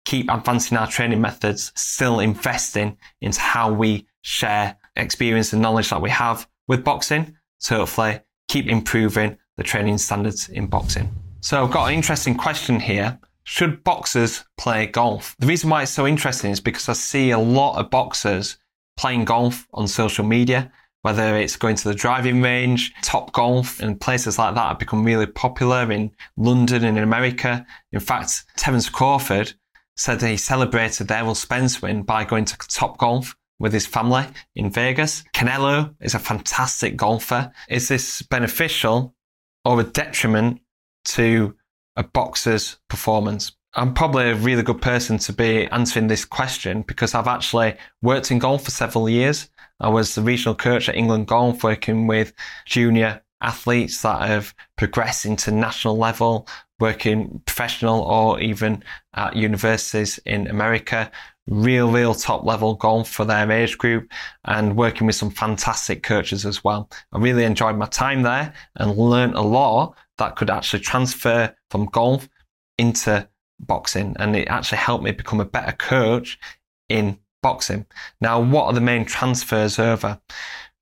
keep 0.05 0.29
advancing 0.29 0.77
our 0.77 0.87
training 0.87 1.21
methods, 1.21 1.71
still 1.75 2.19
investing 2.19 2.97
into 3.21 3.39
how 3.39 3.71
we 3.71 4.07
share 4.21 4.77
experience 4.95 5.53
and 5.53 5.61
knowledge 5.61 5.89
that 5.89 6.01
we 6.01 6.09
have 6.09 6.47
with 6.67 6.83
boxing 6.83 7.35
to 7.61 7.75
hopefully 7.75 8.19
keep 8.47 8.67
improving 8.67 9.37
the 9.57 9.63
training 9.63 9.97
standards 9.97 10.49
in 10.49 10.67
boxing. 10.67 11.09
So 11.41 11.63
I've 11.63 11.71
got 11.71 11.87
an 11.87 11.93
interesting 11.93 12.35
question 12.35 12.79
here. 12.79 13.19
Should 13.43 13.83
boxers 13.83 14.45
play 14.57 14.87
golf? 14.87 15.35
The 15.39 15.47
reason 15.47 15.69
why 15.69 15.83
it's 15.83 15.91
so 15.91 16.07
interesting 16.07 16.51
is 16.51 16.61
because 16.61 16.87
I 16.87 16.93
see 16.93 17.31
a 17.31 17.39
lot 17.39 17.77
of 17.77 17.89
boxers 17.89 18.57
playing 18.95 19.25
golf 19.25 19.67
on 19.73 19.87
social 19.87 20.25
media 20.25 20.71
whether 21.03 21.37
it's 21.37 21.57
going 21.57 21.75
to 21.75 21.89
the 21.89 21.93
driving 21.93 22.41
range, 22.41 22.93
Top 23.03 23.33
Golf, 23.33 23.81
and 23.81 23.99
places 23.99 24.39
like 24.39 24.55
that 24.55 24.67
have 24.69 24.79
become 24.79 25.03
really 25.03 25.25
popular 25.25 25.91
in 25.91 26.09
London 26.37 26.85
and 26.85 26.97
in 26.97 27.03
America. 27.03 27.65
In 27.91 27.99
fact, 27.99 28.45
Terence 28.55 28.89
Crawford 28.89 29.53
said 29.95 30.21
he 30.21 30.37
celebrated 30.37 31.11
Errol 31.11 31.35
Spence 31.35 31.81
win 31.81 32.03
by 32.03 32.23
going 32.23 32.45
to 32.45 32.57
Top 32.57 32.97
Golf 32.97 33.35
with 33.59 33.73
his 33.73 33.85
family 33.85 34.25
in 34.55 34.69
Vegas. 34.69 35.23
Canelo 35.33 35.95
is 36.01 36.15
a 36.15 36.19
fantastic 36.19 36.97
golfer. 36.97 37.51
Is 37.69 37.87
this 37.87 38.21
beneficial 38.23 39.15
or 39.63 39.79
a 39.79 39.83
detriment 39.83 40.61
to 41.05 41.55
a 41.95 42.03
boxer's 42.03 42.77
performance? 42.89 43.53
I'm 43.75 43.93
probably 43.93 44.29
a 44.29 44.35
really 44.35 44.61
good 44.61 44.81
person 44.81 45.17
to 45.19 45.33
be 45.33 45.67
answering 45.67 46.07
this 46.07 46.25
question 46.25 46.83
because 46.83 47.15
I've 47.15 47.27
actually 47.27 47.75
worked 48.01 48.31
in 48.31 48.39
golf 48.39 48.65
for 48.65 48.71
several 48.71 49.09
years. 49.09 49.49
I 49.79 49.89
was 49.89 50.13
the 50.13 50.21
regional 50.21 50.55
coach 50.55 50.89
at 50.89 50.95
England 50.95 51.27
Golf, 51.27 51.63
working 51.63 52.05
with 52.05 52.33
junior 52.65 53.23
athletes 53.41 54.01
that 54.03 54.27
have 54.27 54.53
progressed 54.77 55.25
into 55.25 55.51
national 55.51 55.97
level, 55.97 56.47
working 56.79 57.41
professional 57.45 58.01
or 58.01 58.39
even 58.39 58.83
at 59.15 59.35
universities 59.35 60.19
in 60.25 60.47
America. 60.47 61.11
Real, 61.47 61.91
real 61.91 62.13
top 62.13 62.45
level 62.45 62.75
golf 62.75 63.09
for 63.09 63.25
their 63.25 63.51
age 63.51 63.77
group 63.77 64.09
and 64.45 64.77
working 64.77 65.07
with 65.07 65.15
some 65.15 65.29
fantastic 65.29 66.01
coaches 66.01 66.45
as 66.45 66.63
well. 66.63 66.89
I 67.11 67.19
really 67.19 67.43
enjoyed 67.43 67.77
my 67.77 67.87
time 67.87 68.21
there 68.21 68.53
and 68.77 68.97
learned 68.97 69.35
a 69.35 69.41
lot 69.41 69.95
that 70.17 70.35
could 70.35 70.49
actually 70.49 70.79
transfer 70.79 71.53
from 71.69 71.85
golf 71.85 72.29
into 72.77 73.27
boxing. 73.59 74.15
And 74.19 74.35
it 74.35 74.47
actually 74.47 74.77
helped 74.77 75.03
me 75.03 75.11
become 75.11 75.41
a 75.41 75.45
better 75.45 75.73
coach 75.73 76.39
in 76.87 77.19
boxing. 77.41 77.85
Now, 78.21 78.39
what 78.39 78.65
are 78.65 78.73
the 78.73 78.81
main 78.81 79.05
transfers 79.05 79.79
over? 79.79 80.19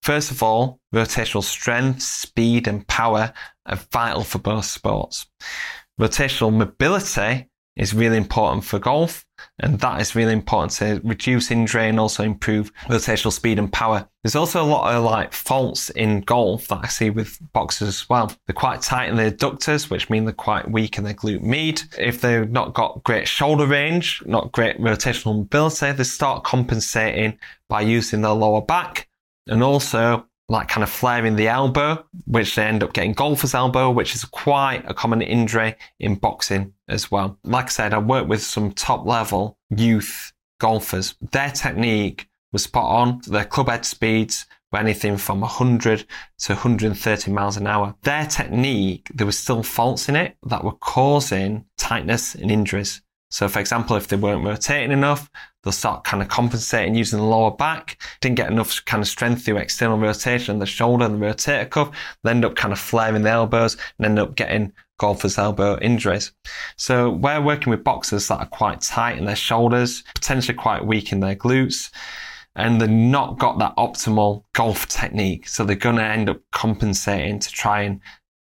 First 0.03 0.31
of 0.31 0.41
all, 0.41 0.79
rotational 0.93 1.43
strength, 1.43 2.01
speed, 2.01 2.67
and 2.67 2.87
power 2.87 3.33
are 3.65 3.79
vital 3.91 4.23
for 4.23 4.39
both 4.39 4.65
sports. 4.65 5.27
Rotational 6.01 6.51
mobility 6.51 7.47
is 7.75 7.93
really 7.93 8.17
important 8.17 8.63
for 8.63 8.79
golf, 8.79 9.23
and 9.59 9.79
that 9.81 10.01
is 10.01 10.15
really 10.15 10.33
important 10.33 10.71
to 10.71 10.99
reduce 11.07 11.51
injury 11.51 11.89
and 11.89 11.99
also 11.99 12.23
improve 12.23 12.73
rotational 12.87 13.31
speed 13.31 13.59
and 13.59 13.71
power. 13.71 14.09
There's 14.23 14.35
also 14.35 14.63
a 14.63 14.65
lot 14.65 14.95
of 14.95 15.03
like 15.03 15.31
faults 15.31 15.91
in 15.91 16.21
golf 16.21 16.67
that 16.69 16.79
I 16.83 16.87
see 16.87 17.11
with 17.11 17.37
boxers 17.53 17.87
as 17.87 18.09
well. 18.09 18.33
They're 18.47 18.55
quite 18.55 18.81
tight 18.81 19.09
in 19.09 19.15
their 19.15 19.29
adductors, 19.29 19.91
which 19.91 20.09
mean 20.09 20.25
they're 20.25 20.33
quite 20.33 20.71
weak 20.71 20.97
in 20.97 21.03
their 21.03 21.13
glute 21.13 21.43
med. 21.43 21.83
If 21.99 22.19
they've 22.19 22.49
not 22.49 22.73
got 22.73 23.03
great 23.03 23.27
shoulder 23.27 23.67
range, 23.67 24.23
not 24.25 24.51
great 24.51 24.79
rotational 24.79 25.35
mobility, 25.37 25.91
they 25.91 26.03
start 26.03 26.43
compensating 26.43 27.37
by 27.69 27.81
using 27.81 28.21
their 28.21 28.31
lower 28.31 28.61
back 28.61 29.07
and 29.47 29.61
also 29.61 30.25
like 30.51 30.67
kind 30.67 30.83
of 30.83 30.89
flaring 30.89 31.37
the 31.37 31.47
elbow, 31.47 32.05
which 32.25 32.55
they 32.55 32.65
end 32.65 32.83
up 32.83 32.91
getting 32.91 33.13
golfer's 33.13 33.55
elbow, 33.55 33.89
which 33.89 34.13
is 34.13 34.25
quite 34.25 34.83
a 34.85 34.93
common 34.93 35.21
injury 35.21 35.75
in 35.97 36.15
boxing 36.15 36.73
as 36.89 37.09
well. 37.09 37.39
Like 37.45 37.65
I 37.65 37.69
said, 37.69 37.93
I 37.93 37.99
worked 37.99 38.27
with 38.27 38.43
some 38.43 38.73
top 38.73 39.05
level 39.05 39.57
youth 39.69 40.33
golfers. 40.59 41.15
Their 41.31 41.51
technique 41.51 42.27
was 42.51 42.63
spot 42.63 42.83
on. 42.83 43.21
Their 43.27 43.45
club 43.45 43.69
head 43.69 43.85
speeds 43.85 44.45
were 44.73 44.79
anything 44.79 45.15
from 45.15 45.39
100 45.39 46.05
to 46.39 46.53
130 46.53 47.31
miles 47.31 47.55
an 47.55 47.65
hour. 47.65 47.95
Their 48.03 48.25
technique, 48.25 49.09
there 49.13 49.25
were 49.25 49.31
still 49.31 49.63
faults 49.63 50.09
in 50.09 50.17
it 50.17 50.35
that 50.47 50.65
were 50.65 50.73
causing 50.73 51.63
tightness 51.77 52.35
and 52.35 52.51
injuries. 52.51 53.01
So, 53.29 53.47
for 53.47 53.59
example, 53.59 53.95
if 53.95 54.09
they 54.09 54.17
weren't 54.17 54.45
rotating 54.45 54.91
enough, 54.91 55.29
they'll 55.63 55.71
start 55.71 56.03
kind 56.03 56.21
of 56.21 56.29
compensating 56.29 56.95
using 56.95 57.19
the 57.19 57.25
lower 57.25 57.51
back. 57.51 57.97
Didn't 58.19 58.37
get 58.37 58.51
enough 58.51 58.83
kind 58.85 59.01
of 59.01 59.07
strength 59.07 59.45
through 59.45 59.57
external 59.57 59.97
rotation 59.97 60.55
in 60.55 60.59
the 60.59 60.65
shoulder 60.65 61.05
and 61.05 61.21
the 61.21 61.25
rotator 61.25 61.69
cuff. 61.69 61.91
They 62.23 62.31
end 62.31 62.45
up 62.45 62.55
kind 62.55 62.71
of 62.71 62.79
flaring 62.79 63.23
the 63.23 63.29
elbows 63.29 63.77
and 63.97 64.05
end 64.05 64.19
up 64.19 64.35
getting 64.35 64.73
golfer's 64.99 65.37
elbow 65.37 65.79
injuries. 65.79 66.31
So 66.77 67.09
we're 67.09 67.41
working 67.41 67.71
with 67.71 67.83
boxers 67.83 68.27
that 68.27 68.39
are 68.39 68.45
quite 68.45 68.81
tight 68.81 69.17
in 69.17 69.25
their 69.25 69.35
shoulders, 69.35 70.03
potentially 70.15 70.55
quite 70.55 70.85
weak 70.85 71.11
in 71.11 71.19
their 71.19 71.35
glutes 71.35 71.91
and 72.55 72.81
they've 72.81 72.89
not 72.89 73.39
got 73.39 73.59
that 73.59 73.75
optimal 73.77 74.43
golf 74.53 74.87
technique. 74.87 75.47
So 75.47 75.63
they're 75.63 75.75
going 75.75 75.95
to 75.95 76.03
end 76.03 76.29
up 76.29 76.41
compensating 76.51 77.39
to 77.39 77.49
try 77.49 77.83
and 77.83 78.01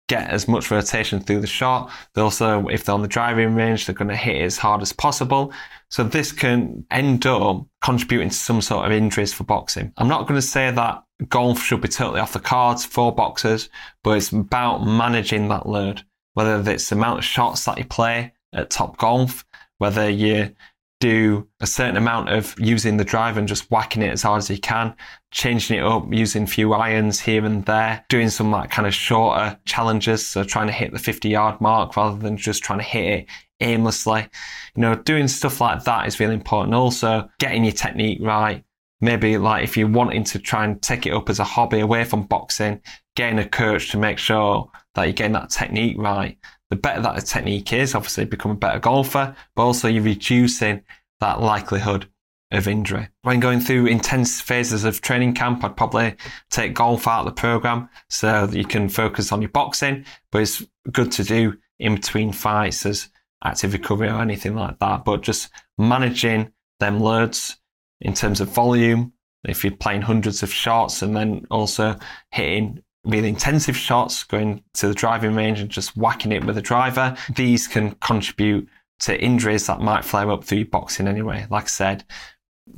get 0.07 0.29
as 0.29 0.47
much 0.47 0.71
rotation 0.71 1.19
through 1.19 1.41
the 1.41 1.47
shot. 1.47 1.91
They 2.13 2.21
also, 2.21 2.67
if 2.67 2.85
they're 2.85 2.95
on 2.95 3.01
the 3.01 3.07
driving 3.07 3.55
range, 3.55 3.85
they're 3.85 3.95
going 3.95 4.07
to 4.07 4.15
hit 4.15 4.37
it 4.37 4.45
as 4.45 4.57
hard 4.57 4.81
as 4.81 4.93
possible. 4.93 5.51
So 5.89 6.03
this 6.03 6.31
can 6.31 6.85
end 6.91 7.25
up 7.25 7.65
contributing 7.81 8.29
to 8.29 8.35
some 8.35 8.61
sort 8.61 8.85
of 8.85 8.91
injuries 8.91 9.33
for 9.33 9.45
boxing. 9.45 9.93
I'm 9.97 10.09
not 10.09 10.27
going 10.27 10.39
to 10.39 10.45
say 10.45 10.69
that 10.69 11.03
golf 11.29 11.61
should 11.61 11.81
be 11.81 11.87
totally 11.87 12.19
off 12.19 12.33
the 12.33 12.39
cards 12.39 12.85
for 12.85 13.13
boxers, 13.13 13.69
but 14.03 14.17
it's 14.17 14.31
about 14.31 14.85
managing 14.85 15.47
that 15.49 15.67
load. 15.67 16.03
Whether 16.33 16.71
it's 16.71 16.89
the 16.89 16.95
amount 16.95 17.19
of 17.19 17.25
shots 17.25 17.65
that 17.65 17.77
you 17.77 17.85
play 17.85 18.33
at 18.53 18.69
top 18.69 18.97
golf, 18.97 19.45
whether 19.77 20.09
you 20.09 20.53
do 20.99 21.47
a 21.59 21.67
certain 21.67 21.95
amount 21.97 22.29
of 22.29 22.55
using 22.59 22.97
the 22.97 23.03
drive 23.03 23.37
and 23.37 23.47
just 23.47 23.69
whacking 23.69 24.01
it 24.01 24.11
as 24.11 24.23
hard 24.23 24.39
as 24.39 24.49
you 24.49 24.57
can, 24.57 24.95
changing 25.31 25.77
it 25.77 25.83
up, 25.83 26.11
using 26.11 26.43
a 26.43 26.47
few 26.47 26.73
irons 26.73 27.19
here 27.19 27.45
and 27.45 27.65
there, 27.65 28.03
doing 28.09 28.29
some 28.29 28.51
like 28.51 28.71
kind 28.71 28.87
of 28.87 28.93
shorter 28.93 29.57
challenges. 29.65 30.25
So 30.25 30.43
trying 30.43 30.67
to 30.67 30.73
hit 30.73 30.91
the 30.91 30.99
50 30.99 31.29
yard 31.29 31.61
mark 31.61 31.95
rather 31.95 32.17
than 32.17 32.35
just 32.35 32.63
trying 32.63 32.79
to 32.79 32.85
hit 32.85 33.05
it 33.05 33.27
aimlessly. 33.59 34.27
You 34.75 34.81
know, 34.81 34.95
doing 34.95 35.27
stuff 35.27 35.61
like 35.61 35.83
that 35.83 36.07
is 36.07 36.19
really 36.19 36.35
important. 36.35 36.73
Also, 36.73 37.29
getting 37.39 37.63
your 37.63 37.73
technique 37.73 38.19
right. 38.21 38.63
Maybe 38.99 39.37
like 39.37 39.63
if 39.63 39.77
you're 39.77 39.87
wanting 39.87 40.23
to 40.25 40.39
try 40.39 40.65
and 40.65 40.81
take 40.81 41.05
it 41.05 41.13
up 41.13 41.29
as 41.29 41.39
a 41.39 41.43
hobby 41.43 41.79
away 41.79 42.03
from 42.03 42.23
boxing, 42.23 42.81
getting 43.15 43.37
a 43.37 43.47
coach 43.47 43.91
to 43.91 43.97
make 43.97 44.17
sure 44.17 44.71
that 44.95 45.03
you're 45.03 45.13
getting 45.13 45.33
that 45.33 45.51
technique 45.51 45.97
right 45.99 46.37
the 46.69 46.75
better 46.75 47.01
that 47.01 47.17
a 47.17 47.21
technique 47.21 47.71
is, 47.71 47.95
obviously 47.95 48.25
become 48.25 48.51
a 48.51 48.55
better 48.55 48.79
golfer, 48.79 49.35
but 49.55 49.63
also 49.63 49.87
you're 49.87 50.03
reducing 50.03 50.83
that 51.19 51.41
likelihood 51.41 52.07
of 52.51 52.67
injury. 52.67 53.09
When 53.23 53.39
going 53.39 53.59
through 53.59 53.87
intense 53.87 54.41
phases 54.41 54.83
of 54.83 55.01
training 55.01 55.33
camp, 55.33 55.63
I'd 55.63 55.77
probably 55.77 56.15
take 56.49 56.73
golf 56.73 57.07
out 57.07 57.21
of 57.21 57.25
the 57.25 57.39
program 57.39 57.89
so 58.09 58.47
that 58.47 58.57
you 58.57 58.65
can 58.65 58.89
focus 58.89 59.31
on 59.31 59.41
your 59.41 59.49
boxing, 59.49 60.05
but 60.31 60.41
it's 60.41 60.63
good 60.91 61.11
to 61.13 61.23
do 61.23 61.57
in 61.79 61.95
between 61.95 62.31
fights 62.31 62.85
as 62.85 63.09
active 63.43 63.73
recovery 63.73 64.09
or 64.09 64.21
anything 64.21 64.55
like 64.55 64.79
that. 64.79 65.05
But 65.05 65.21
just 65.21 65.49
managing 65.77 66.51
them 66.79 66.99
loads 66.99 67.57
in 68.01 68.13
terms 68.13 68.41
of 68.41 68.49
volume, 68.49 69.13
if 69.43 69.63
you're 69.63 69.75
playing 69.75 70.01
hundreds 70.03 70.43
of 70.43 70.51
shots 70.51 71.01
and 71.01 71.15
then 71.15 71.45
also 71.49 71.95
hitting 72.31 72.83
really 73.05 73.29
intensive 73.29 73.77
shots, 73.77 74.23
going 74.23 74.63
to 74.73 74.87
the 74.87 74.93
driving 74.93 75.33
range 75.33 75.59
and 75.59 75.69
just 75.69 75.95
whacking 75.95 76.31
it 76.31 76.43
with 76.43 76.57
a 76.57 76.61
driver. 76.61 77.15
These 77.35 77.67
can 77.67 77.91
contribute 77.95 78.67
to 78.99 79.19
injuries 79.19 79.67
that 79.67 79.79
might 79.79 80.03
flare 80.03 80.29
up 80.31 80.43
through 80.43 80.65
boxing 80.65 81.07
anyway. 81.07 81.47
Like 81.49 81.65
I 81.65 81.67
said, 81.67 82.03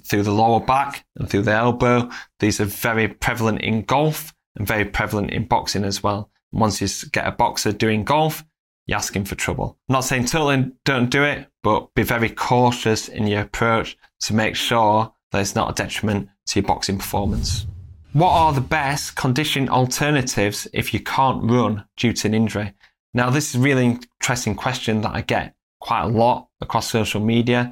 through 0.03 0.23
the 0.23 0.31
lower 0.31 0.59
back 0.59 1.05
and 1.15 1.29
through 1.29 1.43
the 1.43 1.51
elbow. 1.51 2.09
These 2.39 2.61
are 2.61 2.65
very 2.65 3.07
prevalent 3.07 3.61
in 3.61 3.83
golf 3.83 4.33
and 4.55 4.67
very 4.67 4.85
prevalent 4.85 5.31
in 5.31 5.45
boxing 5.45 5.83
as 5.83 6.03
well. 6.03 6.29
Once 6.51 6.81
you 6.81 7.09
get 7.11 7.27
a 7.27 7.31
boxer 7.31 7.71
doing 7.71 8.03
golf, 8.03 8.43
you're 8.89 8.97
asking 8.97 9.25
for 9.25 9.35
trouble. 9.35 9.77
I'm 9.87 9.93
not 9.93 10.03
saying 10.03 10.25
totally 10.25 10.71
don't 10.83 11.11
do 11.11 11.23
it, 11.23 11.47
but 11.61 11.93
be 11.93 12.01
very 12.01 12.29
cautious 12.29 13.07
in 13.07 13.27
your 13.27 13.41
approach 13.41 13.95
to 14.21 14.33
make 14.33 14.55
sure 14.55 15.13
that 15.31 15.41
it's 15.41 15.55
not 15.55 15.69
a 15.69 15.73
detriment 15.75 16.27
to 16.47 16.59
your 16.59 16.67
boxing 16.67 16.97
performance. 16.97 17.67
What 18.13 18.31
are 18.31 18.51
the 18.51 18.61
best 18.61 19.15
condition 19.15 19.69
alternatives 19.69 20.67
if 20.73 20.91
you 20.91 20.99
can't 20.99 21.43
run 21.43 21.85
due 21.97 22.13
to 22.13 22.27
an 22.27 22.33
injury? 22.33 22.73
Now, 23.13 23.29
this 23.29 23.49
is 23.49 23.61
a 23.61 23.63
really 23.63 23.85
interesting 23.85 24.55
question 24.55 25.01
that 25.01 25.13
I 25.13 25.21
get 25.21 25.53
quite 25.79 26.01
a 26.01 26.07
lot 26.07 26.47
across 26.59 26.89
social 26.89 27.21
media. 27.21 27.71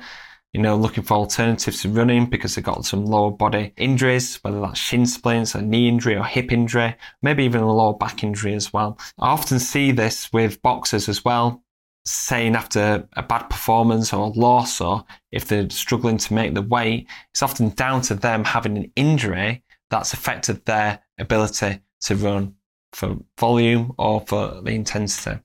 You 0.54 0.62
know, 0.62 0.76
looking 0.76 1.04
for 1.04 1.16
alternatives 1.16 1.82
to 1.82 1.90
running 1.90 2.26
because 2.26 2.56
they've 2.56 2.64
got 2.64 2.86
some 2.86 3.06
lower 3.06 3.32
body 3.32 3.74
injuries, 3.78 4.38
whether 4.38 4.60
that's 4.62 4.80
shin 4.80 5.06
splints, 5.06 5.54
a 5.54 5.62
knee 5.62 5.88
injury 5.88 6.16
or 6.16 6.24
hip 6.24 6.52
injury, 6.52 6.96
maybe 7.22 7.44
even 7.44 7.62
a 7.62 7.72
lower 7.72 7.94
back 7.94 8.24
injury 8.24 8.56
as 8.56 8.74
well. 8.74 8.98
I 9.20 9.28
often 9.28 9.60
see 9.60 9.92
this 9.92 10.32
with 10.34 10.62
boxers 10.62 11.10
as 11.10 11.24
well, 11.24 11.64
saying 12.06 12.56
after 12.56 13.08
a 13.14 13.24
bad 13.24 13.50
performance 13.50 14.14
or 14.14 14.28
a 14.28 14.40
loss, 14.40 14.82
or 14.82 15.06
if 15.32 15.48
they're 15.48 15.70
struggling 15.70 16.18
to 16.18 16.34
make 16.34 16.54
the 16.54 16.62
weight, 16.62 17.08
it's 17.34 17.44
often 17.44 17.70
down 17.70 18.02
to 18.04 18.16
them 18.16 18.46
having 18.46 18.78
an 18.78 18.92
injury 18.96 19.64
that's 19.90 20.14
affected 20.14 20.66
their 20.66 21.02
ability 21.20 21.82
to 22.02 22.16
run 22.16 22.56
for 22.94 23.18
volume 23.38 23.94
or 23.98 24.22
for 24.22 24.62
the 24.62 24.72
intensity. 24.72 25.40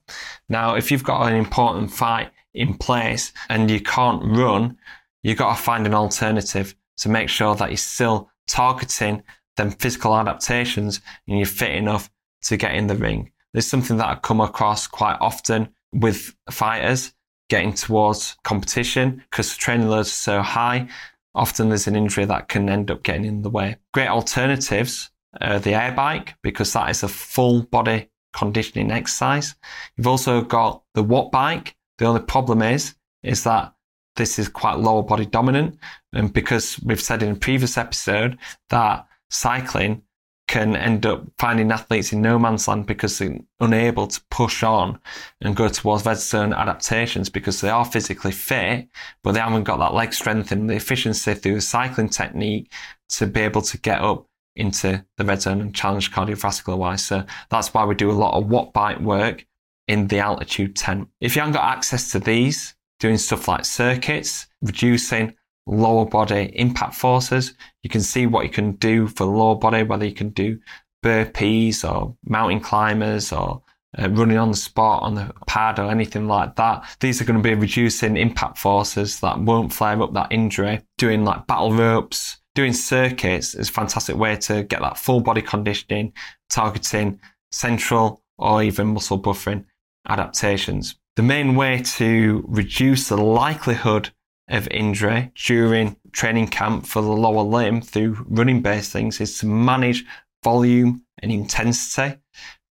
Now, 0.49 0.75
if 0.75 0.89
you've 0.89 1.03
got 1.03 1.27
an 1.27 1.35
important 1.35 1.91
fight 1.91 2.31
in 2.53 2.75
place 2.75 3.33
and 3.49 3.69
you 3.69 3.79
can't 3.79 4.23
run, 4.23 4.77
you've 5.21 5.37
got 5.37 5.55
to 5.55 5.61
find 5.61 5.85
an 5.85 5.93
alternative 5.93 6.75
to 6.97 7.09
make 7.09 7.29
sure 7.29 7.55
that 7.55 7.69
you're 7.69 7.77
still 7.77 8.29
targeting 8.47 9.23
them 9.57 9.71
physical 9.71 10.15
adaptations 10.15 11.01
and 11.27 11.37
you're 11.37 11.45
fit 11.45 11.71
enough 11.71 12.09
to 12.41 12.57
get 12.57 12.75
in 12.75 12.87
the 12.87 12.95
ring. 12.95 13.31
There's 13.53 13.67
something 13.67 13.97
that 13.97 14.07
I 14.07 14.15
come 14.15 14.41
across 14.41 14.87
quite 14.87 15.17
often 15.21 15.69
with 15.93 16.35
fighters 16.49 17.13
getting 17.49 17.73
towards 17.73 18.35
competition 18.43 19.23
because 19.29 19.53
the 19.53 19.59
training 19.59 19.87
loads 19.87 20.09
are 20.09 20.11
so 20.11 20.41
high 20.41 20.87
often 21.35 21.69
there's 21.69 21.87
an 21.87 21.95
injury 21.95 22.25
that 22.25 22.47
can 22.47 22.69
end 22.69 22.91
up 22.91 23.03
getting 23.03 23.25
in 23.25 23.41
the 23.41 23.49
way. 23.49 23.77
Great 23.93 24.07
alternatives 24.07 25.09
uh, 25.41 25.59
the 25.59 25.73
air 25.73 25.91
bike 25.91 26.35
because 26.41 26.73
that 26.73 26.89
is 26.89 27.03
a 27.03 27.07
full 27.07 27.63
body 27.63 28.09
conditioning 28.33 28.91
exercise. 28.91 29.55
You've 29.97 30.07
also 30.07 30.41
got 30.41 30.83
the 30.93 31.03
watt 31.03 31.31
bike. 31.31 31.75
The 31.97 32.05
only 32.05 32.21
problem 32.21 32.61
is, 32.61 32.95
is 33.21 33.43
that 33.43 33.73
this 34.15 34.37
is 34.37 34.47
quite 34.47 34.79
lower 34.79 35.03
body 35.03 35.25
dominant. 35.25 35.79
And 36.13 36.31
because 36.31 36.79
we've 36.83 37.01
said 37.01 37.23
in 37.23 37.31
a 37.31 37.35
previous 37.35 37.77
episode 37.77 38.37
that 38.69 39.07
cycling 39.29 40.03
can 40.47 40.75
end 40.75 41.05
up 41.05 41.23
finding 41.39 41.71
athletes 41.71 42.11
in 42.13 42.21
no 42.21 42.37
man's 42.37 42.67
land 42.67 42.85
because 42.85 43.17
they're 43.17 43.39
unable 43.59 44.07
to 44.07 44.21
push 44.29 44.61
on 44.61 44.99
and 45.41 45.55
go 45.55 45.69
towards 45.69 46.05
red 46.05 46.17
zone 46.17 46.53
adaptations 46.53 47.29
because 47.29 47.61
they 47.61 47.69
are 47.69 47.85
physically 47.85 48.31
fit, 48.31 48.87
but 49.23 49.31
they 49.31 49.39
haven't 49.39 49.63
got 49.63 49.77
that 49.77 49.93
leg 49.93 50.13
strength 50.13 50.51
and 50.51 50.69
the 50.69 50.75
efficiency 50.75 51.33
through 51.33 51.55
the 51.55 51.61
cycling 51.61 52.09
technique 52.09 52.71
to 53.09 53.25
be 53.25 53.39
able 53.39 53.61
to 53.61 53.77
get 53.79 54.01
up 54.01 54.27
into 54.55 55.03
the 55.17 55.25
red 55.25 55.41
zone 55.41 55.61
and 55.61 55.73
challenge 55.73 56.11
cardiovascular 56.11 56.77
wise. 56.77 57.03
So 57.03 57.23
that's 57.49 57.73
why 57.73 57.85
we 57.85 57.95
do 57.95 58.11
a 58.11 58.13
lot 58.13 58.37
of 58.37 58.47
watt 58.47 58.73
bike 58.73 58.99
work 58.99 59.45
in 59.87 60.07
the 60.07 60.19
altitude 60.19 60.75
tent. 60.75 61.07
If 61.21 61.35
you 61.35 61.41
haven't 61.41 61.55
got 61.55 61.75
access 61.75 62.11
to 62.11 62.19
these, 62.19 62.75
doing 62.99 63.17
stuff 63.17 63.47
like 63.47 63.65
circuits, 63.65 64.47
reducing 64.61 65.35
lower 65.65 66.05
body 66.05 66.51
impact 66.55 66.95
forces, 66.95 67.53
you 67.81 67.89
can 67.89 68.01
see 68.01 68.25
what 68.25 68.45
you 68.45 68.49
can 68.49 68.73
do 68.73 69.07
for 69.07 69.25
lower 69.25 69.55
body, 69.55 69.83
whether 69.83 70.05
you 70.05 70.13
can 70.13 70.29
do 70.29 70.59
burpees 71.03 71.83
or 71.89 72.15
mountain 72.25 72.61
climbers 72.61 73.31
or 73.33 73.61
uh, 73.99 74.09
running 74.09 74.37
on 74.37 74.51
the 74.51 74.57
spot 74.57 75.03
on 75.03 75.15
the 75.15 75.31
pad 75.47 75.79
or 75.79 75.91
anything 75.91 76.27
like 76.27 76.55
that. 76.55 76.95
These 76.99 77.21
are 77.21 77.25
going 77.25 77.41
to 77.41 77.43
be 77.43 77.53
reducing 77.53 78.17
impact 78.17 78.57
forces 78.57 79.19
that 79.19 79.39
won't 79.39 79.73
flare 79.73 80.01
up 80.01 80.13
that 80.13 80.31
injury. 80.31 80.81
Doing 80.97 81.23
like 81.23 81.45
battle 81.45 81.73
ropes, 81.73 82.37
doing 82.55 82.73
circuits 82.73 83.53
is 83.53 83.69
a 83.69 83.71
fantastic 83.71 84.15
way 84.15 84.35
to 84.37 84.63
get 84.63 84.81
that 84.81 84.97
full 84.97 85.19
body 85.19 85.41
conditioning, 85.41 86.13
targeting 86.49 87.19
central 87.51 88.23
or 88.37 88.63
even 88.63 88.87
muscle 88.87 89.21
buffering 89.21 89.65
adaptations. 90.07 90.95
The 91.15 91.23
main 91.23 91.55
way 91.55 91.81
to 91.97 92.43
reduce 92.47 93.09
the 93.09 93.17
likelihood 93.17 94.09
of 94.49 94.67
injury 94.69 95.31
during 95.35 95.95
training 96.11 96.47
camp 96.47 96.85
for 96.85 97.01
the 97.01 97.11
lower 97.11 97.43
limb 97.43 97.81
through 97.81 98.25
running 98.27 98.61
based 98.61 98.91
things 98.91 99.21
is 99.21 99.37
to 99.39 99.45
manage 99.45 100.03
volume 100.43 101.03
and 101.19 101.31
intensity 101.31 102.19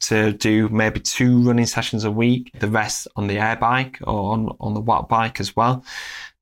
to 0.01 0.33
do 0.33 0.69
maybe 0.69 1.01
two 1.01 1.41
running 1.43 1.67
sessions 1.67 2.05
a 2.05 2.11
week, 2.11 2.51
the 2.59 2.69
rest 2.69 3.07
on 3.17 3.29
the 3.29 3.39
air 3.39 3.57
bike 3.57 3.99
or 4.03 4.33
on, 4.33 4.55
on 4.61 4.75
the 4.75 4.81
watt 4.81 5.09
bike 5.09 5.39
as 5.41 5.55
well. 5.55 5.85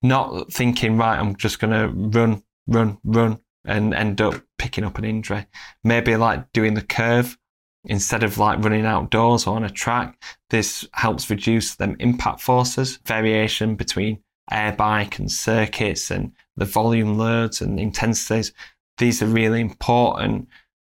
Not 0.03 0.50
thinking, 0.50 0.96
right, 0.96 1.18
I'm 1.18 1.37
just 1.37 1.59
going 1.59 1.72
to 1.72 2.18
run 2.18 2.42
run, 2.70 2.98
run, 3.05 3.40
and 3.64 3.92
end 3.92 4.20
up 4.20 4.42
picking 4.59 4.85
up 4.85 4.96
an 4.98 5.05
injury. 5.05 5.46
Maybe 5.85 6.16
like 6.16 6.50
doing 6.53 6.74
the 6.74 6.83
curve 6.83 7.37
instead 7.84 8.22
of 8.22 8.38
like 8.38 8.62
running 8.62 8.86
outdoors 8.86 9.46
or 9.46 9.56
on 9.56 9.64
a 9.64 9.70
track. 9.70 10.22
This 10.50 10.86
helps 10.92 11.30
reduce 11.30 11.76
them 11.76 11.96
impact 11.98 12.40
forces, 12.40 12.98
variation 13.04 13.74
between 13.74 14.22
air 14.50 14.72
bike 14.72 15.18
and 15.18 15.30
circuits 15.30 16.10
and 16.10 16.32
the 16.56 16.64
volume 16.64 17.16
loads 17.16 17.60
and 17.60 17.78
intensities. 17.78 18.52
These 18.98 19.22
are 19.22 19.26
really 19.26 19.60
important 19.60 20.48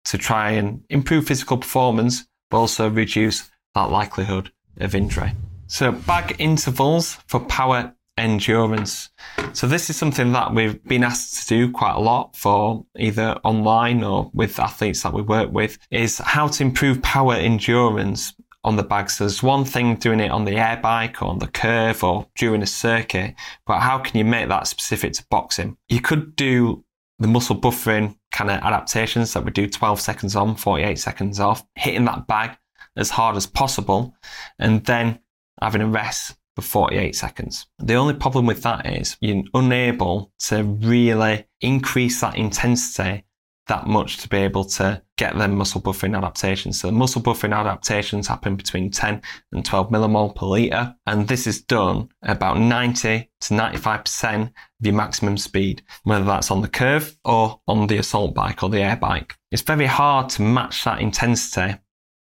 to 0.06 0.18
try 0.18 0.52
and 0.52 0.82
improve 0.88 1.26
physical 1.26 1.58
performance, 1.58 2.26
but 2.50 2.58
also 2.58 2.88
reduce 2.88 3.50
that 3.74 3.90
likelihood 3.90 4.50
of 4.78 4.94
injury. 4.94 5.32
So 5.66 5.92
bag 5.92 6.36
intervals 6.38 7.18
for 7.26 7.40
power 7.40 7.94
endurance. 8.18 9.10
So 9.52 9.66
this 9.66 9.88
is 9.88 9.96
something 9.96 10.32
that 10.32 10.54
we've 10.54 10.82
been 10.84 11.04
asked 11.04 11.40
to 11.40 11.48
do 11.48 11.72
quite 11.72 11.94
a 11.94 12.00
lot 12.00 12.36
for 12.36 12.84
either 12.98 13.38
online 13.44 14.02
or 14.02 14.30
with 14.34 14.58
athletes 14.58 15.02
that 15.02 15.14
we 15.14 15.22
work 15.22 15.50
with 15.52 15.78
is 15.90 16.18
how 16.18 16.48
to 16.48 16.62
improve 16.62 17.00
power 17.02 17.34
endurance 17.34 18.34
on 18.64 18.76
the 18.76 18.82
bags. 18.82 19.16
So 19.16 19.24
there's 19.24 19.42
one 19.42 19.64
thing 19.64 19.96
doing 19.96 20.20
it 20.20 20.30
on 20.30 20.44
the 20.44 20.56
air 20.56 20.78
bike 20.82 21.22
or 21.22 21.26
on 21.26 21.38
the 21.38 21.46
curve 21.46 22.02
or 22.04 22.26
during 22.36 22.62
a 22.62 22.66
circuit, 22.66 23.34
but 23.66 23.80
how 23.80 23.98
can 23.98 24.18
you 24.18 24.24
make 24.24 24.48
that 24.48 24.66
specific 24.66 25.12
to 25.14 25.26
boxing? 25.30 25.76
You 25.88 26.00
could 26.00 26.36
do 26.36 26.84
the 27.18 27.28
muscle 27.28 27.56
buffering 27.56 28.16
kind 28.30 28.50
of 28.50 28.60
adaptations 28.60 29.32
that 29.32 29.44
we 29.44 29.50
do 29.50 29.68
12 29.68 30.00
seconds 30.00 30.36
on, 30.36 30.56
48 30.56 30.98
seconds 30.98 31.40
off, 31.40 31.64
hitting 31.74 32.04
that 32.04 32.26
bag 32.26 32.56
as 32.96 33.10
hard 33.10 33.36
as 33.36 33.46
possible, 33.46 34.14
and 34.58 34.84
then 34.84 35.20
having 35.60 35.80
a 35.80 35.86
rest 35.86 36.36
for 36.58 36.62
48 36.62 37.14
seconds. 37.14 37.66
The 37.78 37.94
only 37.94 38.14
problem 38.14 38.46
with 38.46 38.62
that 38.64 38.84
is 38.86 39.16
you're 39.20 39.44
unable 39.54 40.32
to 40.46 40.64
really 40.64 41.46
increase 41.60 42.20
that 42.20 42.36
intensity 42.36 43.24
that 43.68 43.86
much 43.86 44.16
to 44.16 44.28
be 44.28 44.38
able 44.38 44.64
to 44.64 45.00
get 45.18 45.36
them 45.36 45.54
muscle 45.54 45.80
buffering 45.80 46.16
adaptations. 46.16 46.80
So 46.80 46.88
the 46.88 46.92
muscle 46.92 47.22
buffering 47.22 47.54
adaptations 47.54 48.26
happen 48.26 48.56
between 48.56 48.90
10 48.90 49.22
and 49.52 49.64
12 49.64 49.90
millimole 49.90 50.34
per 50.34 50.46
litre. 50.46 50.96
And 51.06 51.28
this 51.28 51.46
is 51.46 51.60
done 51.60 52.08
about 52.22 52.58
90 52.58 53.30
to 53.42 53.54
95% 53.54 54.42
of 54.46 54.52
your 54.80 54.94
maximum 54.94 55.36
speed, 55.36 55.82
whether 56.04 56.24
that's 56.24 56.50
on 56.50 56.62
the 56.62 56.68
curve 56.68 57.16
or 57.24 57.60
on 57.68 57.86
the 57.86 57.98
assault 57.98 58.34
bike 58.34 58.62
or 58.62 58.70
the 58.70 58.82
air 58.82 58.96
bike. 58.96 59.36
It's 59.50 59.62
very 59.62 59.86
hard 59.86 60.30
to 60.30 60.42
match 60.42 60.84
that 60.84 61.00
intensity 61.00 61.78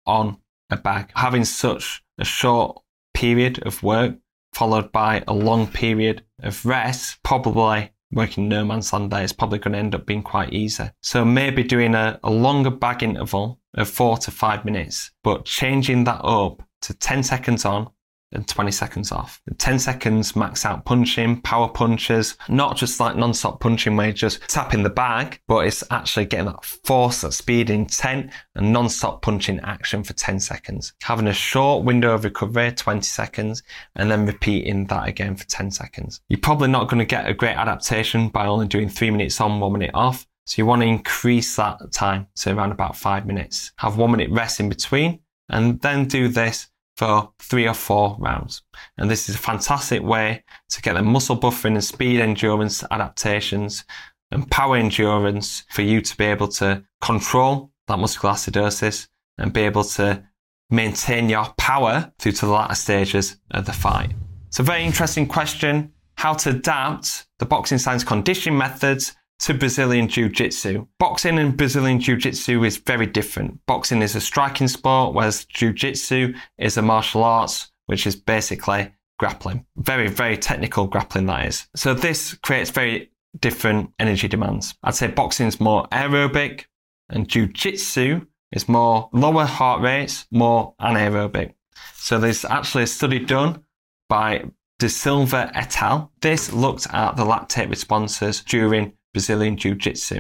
on 0.07 0.38
a 0.71 0.77
bag. 0.77 1.11
Having 1.16 1.45
such 1.45 2.05
a 2.18 2.25
short 2.25 2.82
period 3.14 3.64
of 3.66 3.83
work 3.83 4.16
followed 4.53 4.92
by 4.92 5.25
a 5.27 5.33
long 5.33 5.66
period 5.66 6.25
of 6.42 6.64
rest, 6.64 7.22
probably 7.22 7.90
working 8.12 8.48
no 8.48 8.64
man's 8.64 8.92
land 8.92 9.12
is 9.14 9.33
probably 9.33 9.59
going 9.59 9.72
to 9.72 9.79
end 9.79 9.94
up 9.94 10.07
being 10.07 10.22
quite 10.22 10.53
easy. 10.53 10.85
So 11.01 11.25
maybe 11.25 11.62
doing 11.62 11.94
a, 11.94 12.20
a 12.22 12.31
longer 12.31 12.70
bag 12.70 13.03
interval 13.03 13.59
of 13.75 13.88
four 13.88 14.18
to 14.18 14.31
five 14.31 14.64
minutes, 14.64 15.11
but 15.25 15.46
changing 15.46 16.05
that 16.05 16.20
up 16.22 16.62
to 16.83 16.94
10 16.94 17.22
seconds 17.22 17.64
on, 17.64 17.90
and 18.33 18.47
20 18.47 18.71
seconds 18.71 19.12
off. 19.12 19.40
10 19.59 19.79
seconds 19.79 20.35
max 20.37 20.64
out 20.64 20.85
punching, 20.85 21.40
power 21.42 21.68
punches, 21.68 22.37
not 22.49 22.77
just 22.77 23.01
like 23.01 23.16
non-stop 23.16 23.61
punching 23.61 23.97
where 23.97 24.07
you're 24.07 24.14
just 24.14 24.40
tapping 24.49 24.83
the 24.83 24.90
bag, 24.90 25.40
but 25.49 25.66
it's 25.66 25.85
actually 25.90 26.27
getting 26.27 26.47
that 26.47 26.64
force, 26.64 27.23
that 27.23 27.33
speed, 27.33 27.71
intent, 27.71 28.31
and 28.55 28.73
non-stop 28.73 29.23
punching 29.23 29.61
action 29.61 30.03
for 30.03 30.12
10 30.12 30.40
seconds. 30.40 30.92
Having 31.03 31.29
a 31.29 31.33
short 31.33 31.85
window 31.85 32.14
of 32.14 32.25
recovery, 32.25 32.73
20 32.73 33.03
seconds, 33.03 33.62
and 33.97 34.11
then 34.11 34.27
repeating 34.27 34.87
that 34.87 35.09
again 35.09 35.37
for 35.37 35.45
10 35.47 35.71
seconds. 35.71 36.21
You're 36.29 36.40
probably 36.40 36.68
not 36.68 36.88
going 36.88 36.99
to 36.99 37.05
get 37.05 37.29
a 37.29 37.35
great 37.35 37.57
adaptation 37.57 38.29
by 38.29 38.47
only 38.47 38.66
doing 38.66 38.88
three 38.88 39.11
minutes 39.11 39.40
on, 39.40 39.61
one 39.61 39.73
minute 39.73 39.92
off. 39.95 40.27
So 40.45 40.61
you 40.61 40.66
want 40.66 40.83
to 40.83 40.88
increase 40.88 41.55
that 41.57 41.79
time 41.92 42.27
to 42.37 42.57
around 42.57 42.73
about 42.73 42.97
five 42.97 43.27
minutes. 43.27 43.73
Have 43.77 43.97
one 43.97 44.11
minute 44.11 44.31
rest 44.31 44.59
in 44.59 44.68
between 44.68 45.21
and 45.49 45.81
then 45.81 46.07
do 46.07 46.29
this 46.29 46.68
for 46.97 47.33
three 47.39 47.67
or 47.67 47.75
four 47.75 48.17
rounds. 48.19 48.63
And 48.99 49.11
this 49.11 49.29
is 49.29 49.35
a 49.35 49.39
fantastic 49.39 50.03
way 50.03 50.45
to 50.71 50.83
get 50.83 50.95
the 50.95 51.03
muscle 51.03 51.39
buffering 51.39 51.75
and 51.75 51.85
speed 51.85 52.21
endurance 52.21 52.85
adaptations 52.91 53.85
and 54.31 54.51
power 54.51 54.77
endurance 54.77 55.65
for 55.71 55.83
you 55.83 56.01
to 56.01 56.17
be 56.17 56.25
able 56.25 56.49
to 56.49 56.85
control 57.01 57.71
that 57.89 57.99
muscular 57.99 58.35
acidosis 58.35 59.09
and 59.39 59.53
be 59.53 59.63
able 59.63 59.85
to 59.85 60.23
maintain 60.71 61.29
your 61.29 61.47
power 61.59 62.13
through 62.19 62.33
to 62.33 62.47
the 62.47 62.53
latter 62.53 62.75
stages 62.75 63.37
of 63.51 63.67
the 63.67 63.73
fight. 63.73 64.13
It's 64.49 64.59
a 64.59 64.63
very 64.63 64.85
interesting 64.85 65.27
question 65.27 65.93
how 66.17 66.35
to 66.35 66.51
adapt 66.51 67.27
the 67.39 67.47
boxing 67.47 67.79
science 67.79 68.05
conditioning 68.05 68.59
methods 68.59 69.15
to 69.43 69.55
Brazilian 69.55 70.07
Jiu 70.07 70.29
Jitsu. 70.29 70.87
Boxing 71.01 71.37
and 71.39 71.57
Brazilian 71.57 71.99
Jiu 71.99 72.17
Jitsu 72.17 72.63
is 72.63 72.77
very 72.77 73.07
different. 73.07 73.59
Boxing 73.67 74.01
is 74.01 74.15
a 74.15 74.21
striking 74.21 74.69
sport, 74.69 75.15
whereas 75.15 75.45
Jiu 75.47 75.73
Jitsu 75.73 76.35
is 76.59 76.77
a 76.77 76.83
martial 76.83 77.25
arts, 77.25 77.73
which 77.87 78.07
is 78.07 78.15
basically 78.15 78.93
grappling. 79.19 79.67
Very, 79.77 80.09
very 80.09 80.37
technical 80.37 80.87
grappling, 80.87 81.27
that 81.27 81.47
is. 81.47 81.67
So 81.75 81.93
this 81.93 82.35
creates 82.35 82.71
very 82.71 83.11
different 83.41 83.91
energy 83.99 84.29
demands. 84.29 84.75
I'd 84.85 84.95
say 84.95 85.09
boxing 85.09 85.49
is 85.49 85.61
more 85.61 85.89
aerobic, 85.89 86.67
and 87.09 87.29
Jiu 87.29 87.49
Jitsu 87.49 88.27
is 88.53 88.69
more 88.69 89.11
lower 89.13 89.45
heart 89.45 89.81
rates, 89.81 90.25
more 90.31 90.75
anaerobic. 90.81 91.55
So 91.95 92.21
there's 92.21 92.45
actually 92.45 92.85
a 92.85 92.87
study 92.87 93.19
done 93.19 93.65
by 94.09 94.45
De 94.79 94.89
Silva 94.89 95.51
et 95.55 95.83
al. 95.83 96.13
This 96.21 96.53
looked 96.53 96.87
at 96.93 97.17
the 97.17 97.25
lactate 97.25 97.71
responses 97.71 98.41
during 98.41 98.93
Brazilian 99.12 99.57
Jiu 99.57 99.75
Jitsu. 99.75 100.16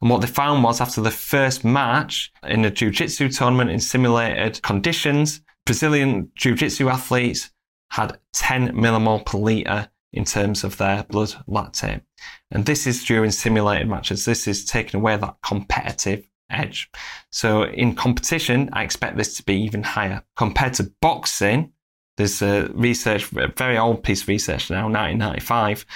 And 0.00 0.10
what 0.10 0.20
they 0.20 0.26
found 0.26 0.62
was 0.62 0.80
after 0.80 1.00
the 1.00 1.10
first 1.10 1.64
match 1.64 2.32
in 2.44 2.64
a 2.64 2.70
Jiu 2.70 2.90
Jitsu 2.90 3.28
tournament 3.28 3.70
in 3.70 3.80
simulated 3.80 4.62
conditions, 4.62 5.40
Brazilian 5.66 6.30
Jiu 6.36 6.54
Jitsu 6.54 6.88
athletes 6.88 7.50
had 7.90 8.18
10 8.34 8.74
millimole 8.74 9.24
per 9.24 9.38
litre 9.38 9.88
in 10.12 10.24
terms 10.24 10.64
of 10.64 10.76
their 10.78 11.04
blood 11.04 11.34
lactate. 11.48 12.02
And 12.50 12.64
this 12.64 12.86
is 12.86 13.04
during 13.04 13.30
simulated 13.30 13.88
matches. 13.88 14.24
This 14.24 14.46
is 14.46 14.64
taking 14.64 15.00
away 15.00 15.16
that 15.16 15.36
competitive 15.42 16.28
edge. 16.50 16.90
So 17.30 17.64
in 17.64 17.94
competition, 17.94 18.70
I 18.72 18.84
expect 18.84 19.16
this 19.16 19.36
to 19.36 19.42
be 19.42 19.60
even 19.62 19.82
higher. 19.82 20.22
Compared 20.36 20.74
to 20.74 20.92
boxing, 21.00 21.72
there's 22.16 22.42
a 22.42 22.68
research, 22.74 23.32
a 23.32 23.48
very 23.48 23.78
old 23.78 24.02
piece 24.02 24.22
of 24.22 24.28
research 24.28 24.70
now, 24.70 24.88
1995, 24.88 25.86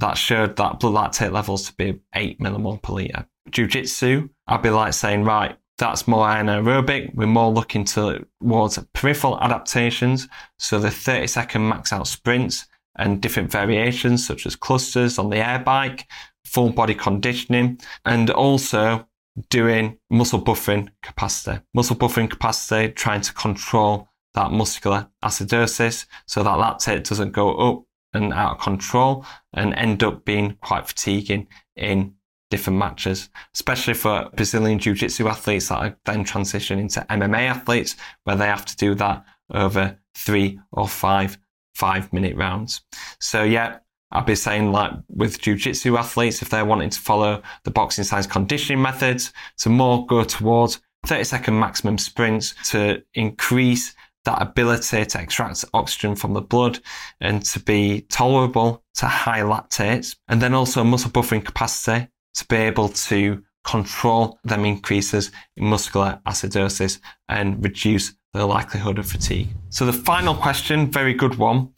that 0.00 0.16
showed 0.16 0.56
that 0.56 0.80
blood 0.80 1.12
lactate 1.12 1.32
levels 1.32 1.66
to 1.66 1.74
be 1.74 2.00
8 2.14 2.40
millimole 2.40 2.82
per 2.82 2.94
litre. 2.94 3.26
Jiu 3.50 3.66
Jitsu, 3.66 4.28
I'd 4.46 4.62
be 4.62 4.70
like 4.70 4.92
saying, 4.94 5.24
right, 5.24 5.56
That's 5.78 6.06
more 6.06 6.26
anaerobic. 6.26 7.14
We're 7.14 7.26
more 7.26 7.50
looking 7.50 7.84
towards 7.84 8.78
peripheral 8.92 9.40
adaptations. 9.40 10.28
So 10.58 10.78
the 10.78 10.90
30 10.90 11.26
second 11.26 11.68
max 11.68 11.90
out 11.92 12.06
sprints 12.06 12.66
and 12.98 13.22
different 13.22 13.50
variations 13.50 14.26
such 14.26 14.44
as 14.44 14.56
clusters 14.56 15.18
on 15.18 15.30
the 15.30 15.38
air 15.38 15.58
bike, 15.58 16.06
full 16.44 16.70
body 16.70 16.94
conditioning, 16.94 17.80
and 18.04 18.28
also 18.30 19.08
doing 19.48 19.98
muscle 20.10 20.42
buffering 20.42 20.88
capacity. 21.02 21.62
Muscle 21.72 21.96
buffering 21.96 22.28
capacity, 22.28 22.92
trying 22.92 23.22
to 23.22 23.32
control 23.32 24.08
that 24.34 24.52
muscular 24.52 25.08
acidosis 25.24 26.04
so 26.26 26.42
that 26.42 26.58
lactate 26.58 27.08
doesn't 27.08 27.32
go 27.32 27.56
up 27.56 27.84
and 28.12 28.32
out 28.32 28.52
of 28.52 28.60
control 28.60 29.24
and 29.52 29.74
end 29.74 30.02
up 30.02 30.24
being 30.24 30.56
quite 30.60 30.86
fatiguing 30.88 31.46
in 31.76 32.14
different 32.50 32.78
matches, 32.78 33.28
especially 33.54 33.94
for 33.94 34.28
Brazilian 34.34 34.78
Jiu 34.78 34.94
Jitsu 34.94 35.28
athletes 35.28 35.68
that 35.68 35.96
then 36.04 36.24
transition 36.24 36.78
into 36.78 37.00
MMA 37.08 37.46
athletes 37.46 37.96
where 38.24 38.36
they 38.36 38.46
have 38.46 38.66
to 38.66 38.76
do 38.76 38.94
that 38.96 39.24
over 39.52 39.96
three 40.14 40.58
or 40.72 40.88
five 40.88 41.38
five 41.74 42.12
minute 42.12 42.36
rounds. 42.36 42.82
So, 43.20 43.42
yeah, 43.42 43.78
I'd 44.12 44.26
be 44.26 44.34
saying 44.34 44.72
like 44.72 44.92
with 45.08 45.40
Jiu 45.40 45.56
Jitsu 45.56 45.96
athletes, 45.96 46.42
if 46.42 46.50
they're 46.50 46.64
wanting 46.64 46.90
to 46.90 47.00
follow 47.00 47.42
the 47.64 47.70
boxing 47.70 48.04
science 48.04 48.26
conditioning 48.26 48.82
methods, 48.82 49.32
to 49.58 49.68
more 49.68 50.04
go 50.06 50.24
towards 50.24 50.80
30 51.06 51.24
second 51.24 51.58
maximum 51.58 51.96
sprints 51.96 52.54
to 52.70 53.02
increase 53.14 53.94
that 54.24 54.42
ability 54.42 55.04
to 55.06 55.20
extract 55.20 55.64
oxygen 55.72 56.14
from 56.14 56.34
the 56.34 56.40
blood 56.40 56.78
and 57.20 57.44
to 57.46 57.60
be 57.60 58.02
tolerable 58.02 58.84
to 58.94 59.06
high 59.06 59.40
lactates. 59.40 60.16
And 60.28 60.40
then 60.42 60.54
also 60.54 60.84
muscle 60.84 61.10
buffering 61.10 61.44
capacity 61.44 62.08
to 62.34 62.46
be 62.46 62.56
able 62.56 62.88
to 62.88 63.42
control 63.64 64.38
them 64.44 64.64
increases 64.64 65.30
in 65.56 65.66
muscular 65.66 66.20
acidosis 66.26 66.98
and 67.28 67.62
reduce 67.62 68.14
the 68.32 68.46
likelihood 68.46 68.98
of 68.98 69.06
fatigue. 69.06 69.48
So 69.70 69.86
the 69.86 69.92
final 69.92 70.34
question, 70.34 70.90
very 70.90 71.14
good 71.14 71.36
one. 71.36 71.72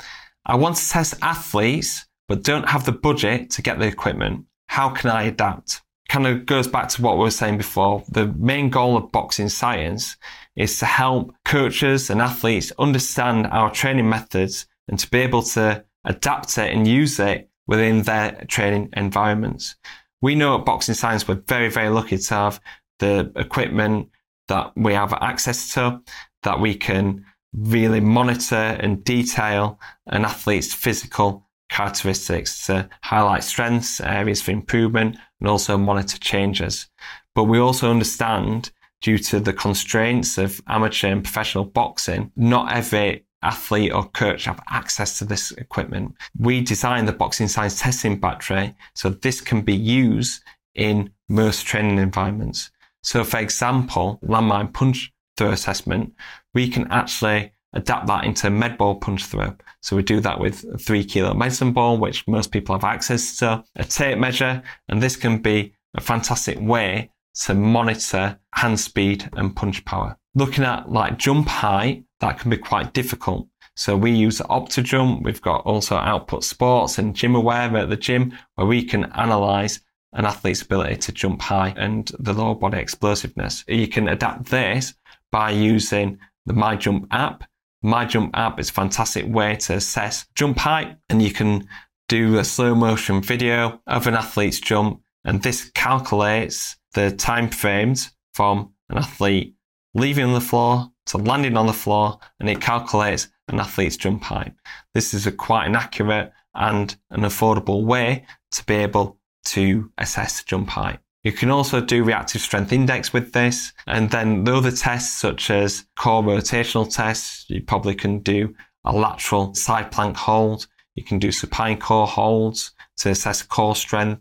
I 0.44 0.56
want 0.56 0.76
to 0.76 0.88
test 0.88 1.14
athletes, 1.22 2.06
but 2.28 2.42
don't 2.42 2.68
have 2.68 2.84
the 2.84 2.92
budget 2.92 3.50
to 3.50 3.62
get 3.62 3.78
the 3.78 3.86
equipment. 3.86 4.46
How 4.68 4.90
can 4.90 5.10
I 5.10 5.24
adapt? 5.24 5.82
Kind 6.12 6.26
of 6.26 6.44
goes 6.44 6.68
back 6.68 6.90
to 6.90 7.00
what 7.00 7.16
we 7.16 7.22
were 7.22 7.30
saying 7.30 7.56
before. 7.56 8.04
The 8.06 8.26
main 8.26 8.68
goal 8.68 8.98
of 8.98 9.10
boxing 9.12 9.48
science 9.48 10.18
is 10.54 10.78
to 10.80 10.84
help 10.84 11.34
coaches 11.46 12.10
and 12.10 12.20
athletes 12.20 12.70
understand 12.78 13.46
our 13.46 13.70
training 13.70 14.10
methods 14.10 14.66
and 14.88 14.98
to 14.98 15.08
be 15.08 15.20
able 15.20 15.42
to 15.42 15.82
adapt 16.04 16.58
it 16.58 16.70
and 16.70 16.86
use 16.86 17.18
it 17.18 17.48
within 17.66 18.02
their 18.02 18.44
training 18.46 18.90
environments. 18.94 19.76
We 20.20 20.34
know 20.34 20.58
at 20.58 20.66
Boxing 20.66 20.94
Science 20.94 21.26
we're 21.26 21.42
very, 21.48 21.70
very 21.70 21.88
lucky 21.88 22.18
to 22.18 22.34
have 22.34 22.60
the 22.98 23.32
equipment 23.34 24.10
that 24.48 24.72
we 24.76 24.92
have 24.92 25.14
access 25.14 25.72
to, 25.72 26.02
that 26.42 26.60
we 26.60 26.74
can 26.74 27.24
really 27.54 28.00
monitor 28.00 28.56
and 28.56 29.02
detail 29.02 29.80
an 30.08 30.26
athlete's 30.26 30.74
physical 30.74 31.48
characteristics 31.72 32.66
to 32.66 32.88
highlight 33.02 33.42
strengths, 33.42 34.00
areas 34.00 34.42
for 34.42 34.50
improvement, 34.50 35.16
and 35.40 35.48
also 35.48 35.78
monitor 35.78 36.18
changes. 36.18 36.88
But 37.34 37.44
we 37.44 37.58
also 37.58 37.90
understand 37.90 38.70
due 39.00 39.18
to 39.18 39.40
the 39.40 39.54
constraints 39.54 40.38
of 40.38 40.60
amateur 40.68 41.08
and 41.08 41.24
professional 41.24 41.64
boxing, 41.64 42.30
not 42.36 42.72
every 42.72 43.24
athlete 43.42 43.92
or 43.92 44.04
coach 44.10 44.44
have 44.44 44.60
access 44.68 45.18
to 45.18 45.24
this 45.24 45.50
equipment. 45.52 46.14
We 46.38 46.60
designed 46.60 47.08
the 47.08 47.12
boxing 47.12 47.48
science 47.48 47.80
testing 47.80 48.20
battery 48.20 48.76
so 48.94 49.08
this 49.08 49.40
can 49.40 49.62
be 49.62 49.74
used 49.74 50.42
in 50.74 51.10
most 51.28 51.66
training 51.66 51.98
environments. 51.98 52.70
So 53.02 53.24
for 53.24 53.38
example, 53.38 54.20
landmine 54.22 54.72
punch 54.72 55.12
throw 55.36 55.50
assessment, 55.50 56.12
we 56.54 56.68
can 56.68 56.86
actually 56.92 57.52
adapt 57.72 58.06
that 58.06 58.24
into 58.24 58.50
med 58.50 58.78
ball 58.78 58.96
punch 58.96 59.24
throw. 59.24 59.54
So 59.80 59.96
we 59.96 60.02
do 60.02 60.20
that 60.20 60.38
with 60.38 60.64
a 60.72 60.78
three 60.78 61.04
kilo 61.04 61.34
medicine 61.34 61.72
ball, 61.72 61.98
which 61.98 62.26
most 62.28 62.52
people 62.52 62.74
have 62.74 62.84
access 62.84 63.36
to, 63.38 63.64
a 63.76 63.84
tape 63.84 64.18
measure, 64.18 64.62
and 64.88 65.02
this 65.02 65.16
can 65.16 65.38
be 65.38 65.74
a 65.94 66.00
fantastic 66.00 66.58
way 66.60 67.10
to 67.44 67.54
monitor 67.54 68.38
hand 68.54 68.78
speed 68.78 69.28
and 69.34 69.56
punch 69.56 69.84
power. 69.84 70.16
Looking 70.34 70.64
at 70.64 70.90
like 70.90 71.18
jump 71.18 71.48
height, 71.48 72.04
that 72.20 72.38
can 72.38 72.50
be 72.50 72.56
quite 72.56 72.92
difficult. 72.92 73.48
So 73.74 73.96
we 73.96 74.10
use 74.10 74.38
Optojump. 74.40 75.22
We've 75.22 75.40
got 75.40 75.64
also 75.64 75.96
Output 75.96 76.44
Sports 76.44 76.98
and 76.98 77.14
GymAware 77.14 77.82
at 77.82 77.88
the 77.88 77.96
gym 77.96 78.36
where 78.54 78.66
we 78.66 78.84
can 78.84 79.06
analyze 79.12 79.80
an 80.12 80.26
athlete's 80.26 80.62
ability 80.62 80.96
to 80.96 81.12
jump 81.12 81.40
high 81.40 81.74
and 81.76 82.10
the 82.18 82.34
lower 82.34 82.54
body 82.54 82.78
explosiveness. 82.78 83.64
You 83.66 83.88
can 83.88 84.08
adapt 84.08 84.46
this 84.46 84.94
by 85.30 85.50
using 85.50 86.18
the 86.44 86.52
MyJump 86.52 87.06
app. 87.10 87.44
MyJump 87.84 88.30
app 88.34 88.60
is 88.60 88.70
a 88.70 88.72
fantastic 88.72 89.26
way 89.26 89.56
to 89.56 89.74
assess 89.74 90.26
jump 90.34 90.58
height 90.58 90.96
and 91.08 91.20
you 91.20 91.32
can 91.32 91.66
do 92.08 92.38
a 92.38 92.44
slow 92.44 92.74
motion 92.74 93.20
video 93.20 93.80
of 93.86 94.06
an 94.06 94.14
athlete's 94.14 94.60
jump 94.60 95.00
and 95.24 95.42
this 95.42 95.70
calculates 95.74 96.76
the 96.94 97.10
time 97.10 97.48
frames 97.48 98.12
from 98.34 98.72
an 98.88 98.98
athlete 98.98 99.54
leaving 99.94 100.32
the 100.32 100.40
floor 100.40 100.90
to 101.06 101.18
landing 101.18 101.56
on 101.56 101.66
the 101.66 101.72
floor 101.72 102.18
and 102.38 102.48
it 102.48 102.60
calculates 102.60 103.28
an 103.48 103.58
athlete's 103.58 103.96
jump 103.96 104.22
height. 104.22 104.52
This 104.94 105.12
is 105.12 105.26
a 105.26 105.32
quite 105.32 105.66
an 105.66 105.76
accurate 105.76 106.32
and 106.54 106.96
an 107.10 107.22
affordable 107.22 107.84
way 107.84 108.26
to 108.52 108.64
be 108.64 108.74
able 108.74 109.18
to 109.44 109.90
assess 109.98 110.44
jump 110.44 110.68
height. 110.70 111.00
You 111.24 111.30
can 111.32 111.50
also 111.50 111.80
do 111.80 112.02
reactive 112.02 112.40
strength 112.40 112.72
index 112.72 113.12
with 113.12 113.32
this. 113.32 113.72
And 113.86 114.10
then 114.10 114.44
the 114.44 114.56
other 114.56 114.72
tests 114.72 115.20
such 115.20 115.50
as 115.50 115.86
core 115.96 116.22
rotational 116.22 116.92
tests, 116.92 117.44
you 117.48 117.62
probably 117.62 117.94
can 117.94 118.18
do 118.20 118.54
a 118.84 118.92
lateral 118.92 119.54
side 119.54 119.92
plank 119.92 120.16
hold. 120.16 120.66
You 120.94 121.04
can 121.04 121.18
do 121.18 121.30
supine 121.30 121.78
core 121.78 122.06
holds 122.06 122.72
to 122.98 123.10
assess 123.10 123.42
core 123.42 123.76
strength. 123.76 124.20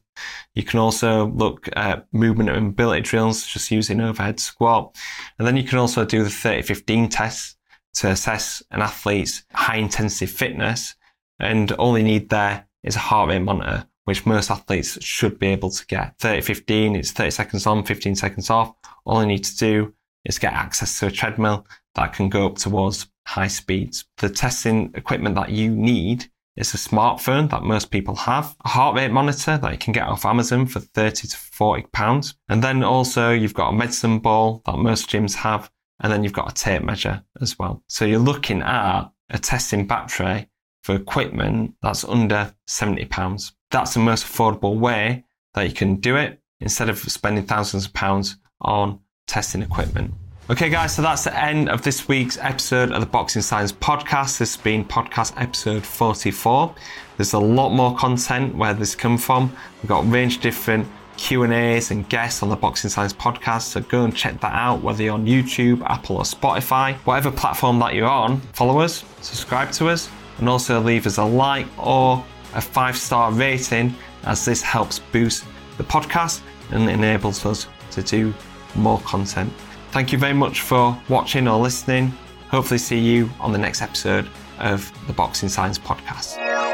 You 0.53 0.63
can 0.63 0.79
also 0.79 1.27
look 1.27 1.67
at 1.75 2.07
movement 2.13 2.49
and 2.49 2.67
mobility 2.67 3.01
drills, 3.01 3.45
just 3.45 3.71
using 3.71 3.99
overhead 3.99 4.39
squat. 4.39 4.95
And 5.37 5.47
then 5.47 5.57
you 5.57 5.63
can 5.63 5.79
also 5.79 6.05
do 6.05 6.23
the 6.23 6.29
30-15 6.29 7.09
test 7.09 7.57
to 7.95 8.09
assess 8.09 8.63
an 8.71 8.81
athlete's 8.81 9.43
high 9.53 9.77
intensity 9.77 10.27
fitness. 10.27 10.95
And 11.39 11.71
all 11.73 11.97
you 11.97 12.03
need 12.03 12.29
there 12.29 12.67
is 12.83 12.95
a 12.95 12.99
heart 12.99 13.29
rate 13.29 13.39
monitor 13.39 13.87
which 14.05 14.25
most 14.25 14.49
athletes 14.49 15.03
should 15.03 15.39
be 15.39 15.47
able 15.47 15.69
to 15.69 15.85
get. 15.85 16.15
30 16.19 16.41
15, 16.41 16.95
it's 16.95 17.11
30 17.11 17.31
seconds 17.31 17.67
on, 17.67 17.83
15 17.83 18.15
seconds 18.15 18.49
off. 18.49 18.73
All 19.05 19.21
you 19.21 19.27
need 19.27 19.43
to 19.43 19.57
do 19.57 19.93
is 20.25 20.39
get 20.39 20.53
access 20.53 20.99
to 20.99 21.07
a 21.07 21.11
treadmill 21.11 21.65
that 21.95 22.13
can 22.13 22.29
go 22.29 22.45
up 22.45 22.55
towards 22.55 23.07
high 23.27 23.47
speeds. 23.47 24.05
The 24.17 24.29
testing 24.29 24.91
equipment 24.95 25.35
that 25.35 25.49
you 25.49 25.69
need 25.75 26.29
is 26.55 26.73
a 26.73 26.77
smartphone 26.77 27.49
that 27.49 27.63
most 27.63 27.91
people 27.91 28.15
have, 28.15 28.55
a 28.65 28.69
heart 28.69 28.95
rate 28.95 29.11
monitor 29.11 29.57
that 29.57 29.71
you 29.71 29.77
can 29.77 29.93
get 29.93 30.07
off 30.07 30.25
Amazon 30.25 30.65
for 30.65 30.79
30 30.79 31.27
to 31.27 31.37
40 31.37 31.87
pounds. 31.93 32.35
And 32.49 32.63
then 32.63 32.83
also 32.83 33.31
you've 33.31 33.53
got 33.53 33.69
a 33.69 33.73
medicine 33.73 34.19
ball 34.19 34.61
that 34.65 34.77
most 34.77 35.09
gyms 35.09 35.35
have. 35.35 35.71
And 36.03 36.11
then 36.11 36.23
you've 36.23 36.33
got 36.33 36.51
a 36.51 36.55
tape 36.55 36.81
measure 36.81 37.23
as 37.41 37.59
well. 37.59 37.83
So 37.87 38.05
you're 38.05 38.19
looking 38.19 38.61
at 38.63 39.11
a 39.29 39.37
testing 39.37 39.85
battery 39.85 40.49
for 40.81 40.95
equipment 40.95 41.73
that's 41.81 42.03
under 42.03 42.53
70 42.67 43.05
pounds 43.05 43.53
that's 43.71 43.93
the 43.93 43.99
most 43.99 44.25
affordable 44.25 44.77
way 44.77 45.23
that 45.53 45.67
you 45.67 45.73
can 45.73 45.95
do 45.95 46.15
it 46.15 46.39
instead 46.59 46.89
of 46.89 46.99
spending 46.99 47.45
thousands 47.45 47.85
of 47.85 47.93
pounds 47.93 48.37
on 48.61 48.99
testing 49.27 49.61
equipment. 49.61 50.13
Okay, 50.49 50.69
guys, 50.69 50.95
so 50.95 51.01
that's 51.01 51.23
the 51.23 51.37
end 51.37 51.69
of 51.69 51.81
this 51.81 52.07
week's 52.07 52.37
episode 52.37 52.91
of 52.91 52.99
the 52.99 53.05
Boxing 53.05 53.41
Science 53.41 53.71
podcast. 53.71 54.39
This 54.39 54.55
has 54.55 54.57
been 54.57 54.83
podcast 54.83 55.33
episode 55.41 55.85
44. 55.85 56.75
There's 57.17 57.33
a 57.33 57.39
lot 57.39 57.69
more 57.69 57.95
content 57.95 58.55
where 58.55 58.73
this 58.73 58.93
come 58.95 59.17
from. 59.17 59.55
We've 59.81 59.89
got 59.89 60.03
a 60.03 60.07
range 60.07 60.37
of 60.37 60.41
different 60.41 60.87
Q&As 61.15 61.91
and 61.91 62.07
guests 62.09 62.43
on 62.43 62.49
the 62.49 62.55
Boxing 62.55 62.89
Science 62.89 63.13
podcast, 63.13 63.61
so 63.61 63.81
go 63.81 64.03
and 64.03 64.15
check 64.15 64.41
that 64.41 64.53
out, 64.53 64.81
whether 64.81 65.03
you're 65.03 65.13
on 65.13 65.25
YouTube, 65.25 65.81
Apple 65.83 66.17
or 66.17 66.23
Spotify. 66.23 66.95
Whatever 67.05 67.31
platform 67.31 67.79
that 67.79 67.93
you're 67.93 68.09
on, 68.09 68.41
follow 68.53 68.79
us, 68.79 69.05
subscribe 69.21 69.71
to 69.73 69.87
us, 69.87 70.09
and 70.41 70.49
also 70.49 70.81
leave 70.81 71.07
us 71.07 71.17
a 71.17 71.23
like 71.23 71.67
or 71.77 72.23
a 72.55 72.61
five 72.61 72.97
star 72.97 73.31
rating 73.31 73.95
as 74.23 74.43
this 74.43 74.61
helps 74.61 74.99
boost 74.99 75.45
the 75.77 75.83
podcast 75.83 76.41
and 76.71 76.89
enables 76.89 77.45
us 77.45 77.67
to 77.91 78.03
do 78.03 78.33
more 78.75 78.99
content. 79.01 79.51
Thank 79.91 80.11
you 80.11 80.17
very 80.17 80.33
much 80.33 80.61
for 80.61 80.97
watching 81.07 81.47
or 81.47 81.59
listening. 81.59 82.13
Hopefully, 82.49 82.77
see 82.77 82.99
you 82.99 83.29
on 83.39 83.53
the 83.53 83.57
next 83.57 83.81
episode 83.81 84.27
of 84.59 84.91
the 85.07 85.13
Boxing 85.13 85.49
Science 85.49 85.79
Podcast. 85.79 86.70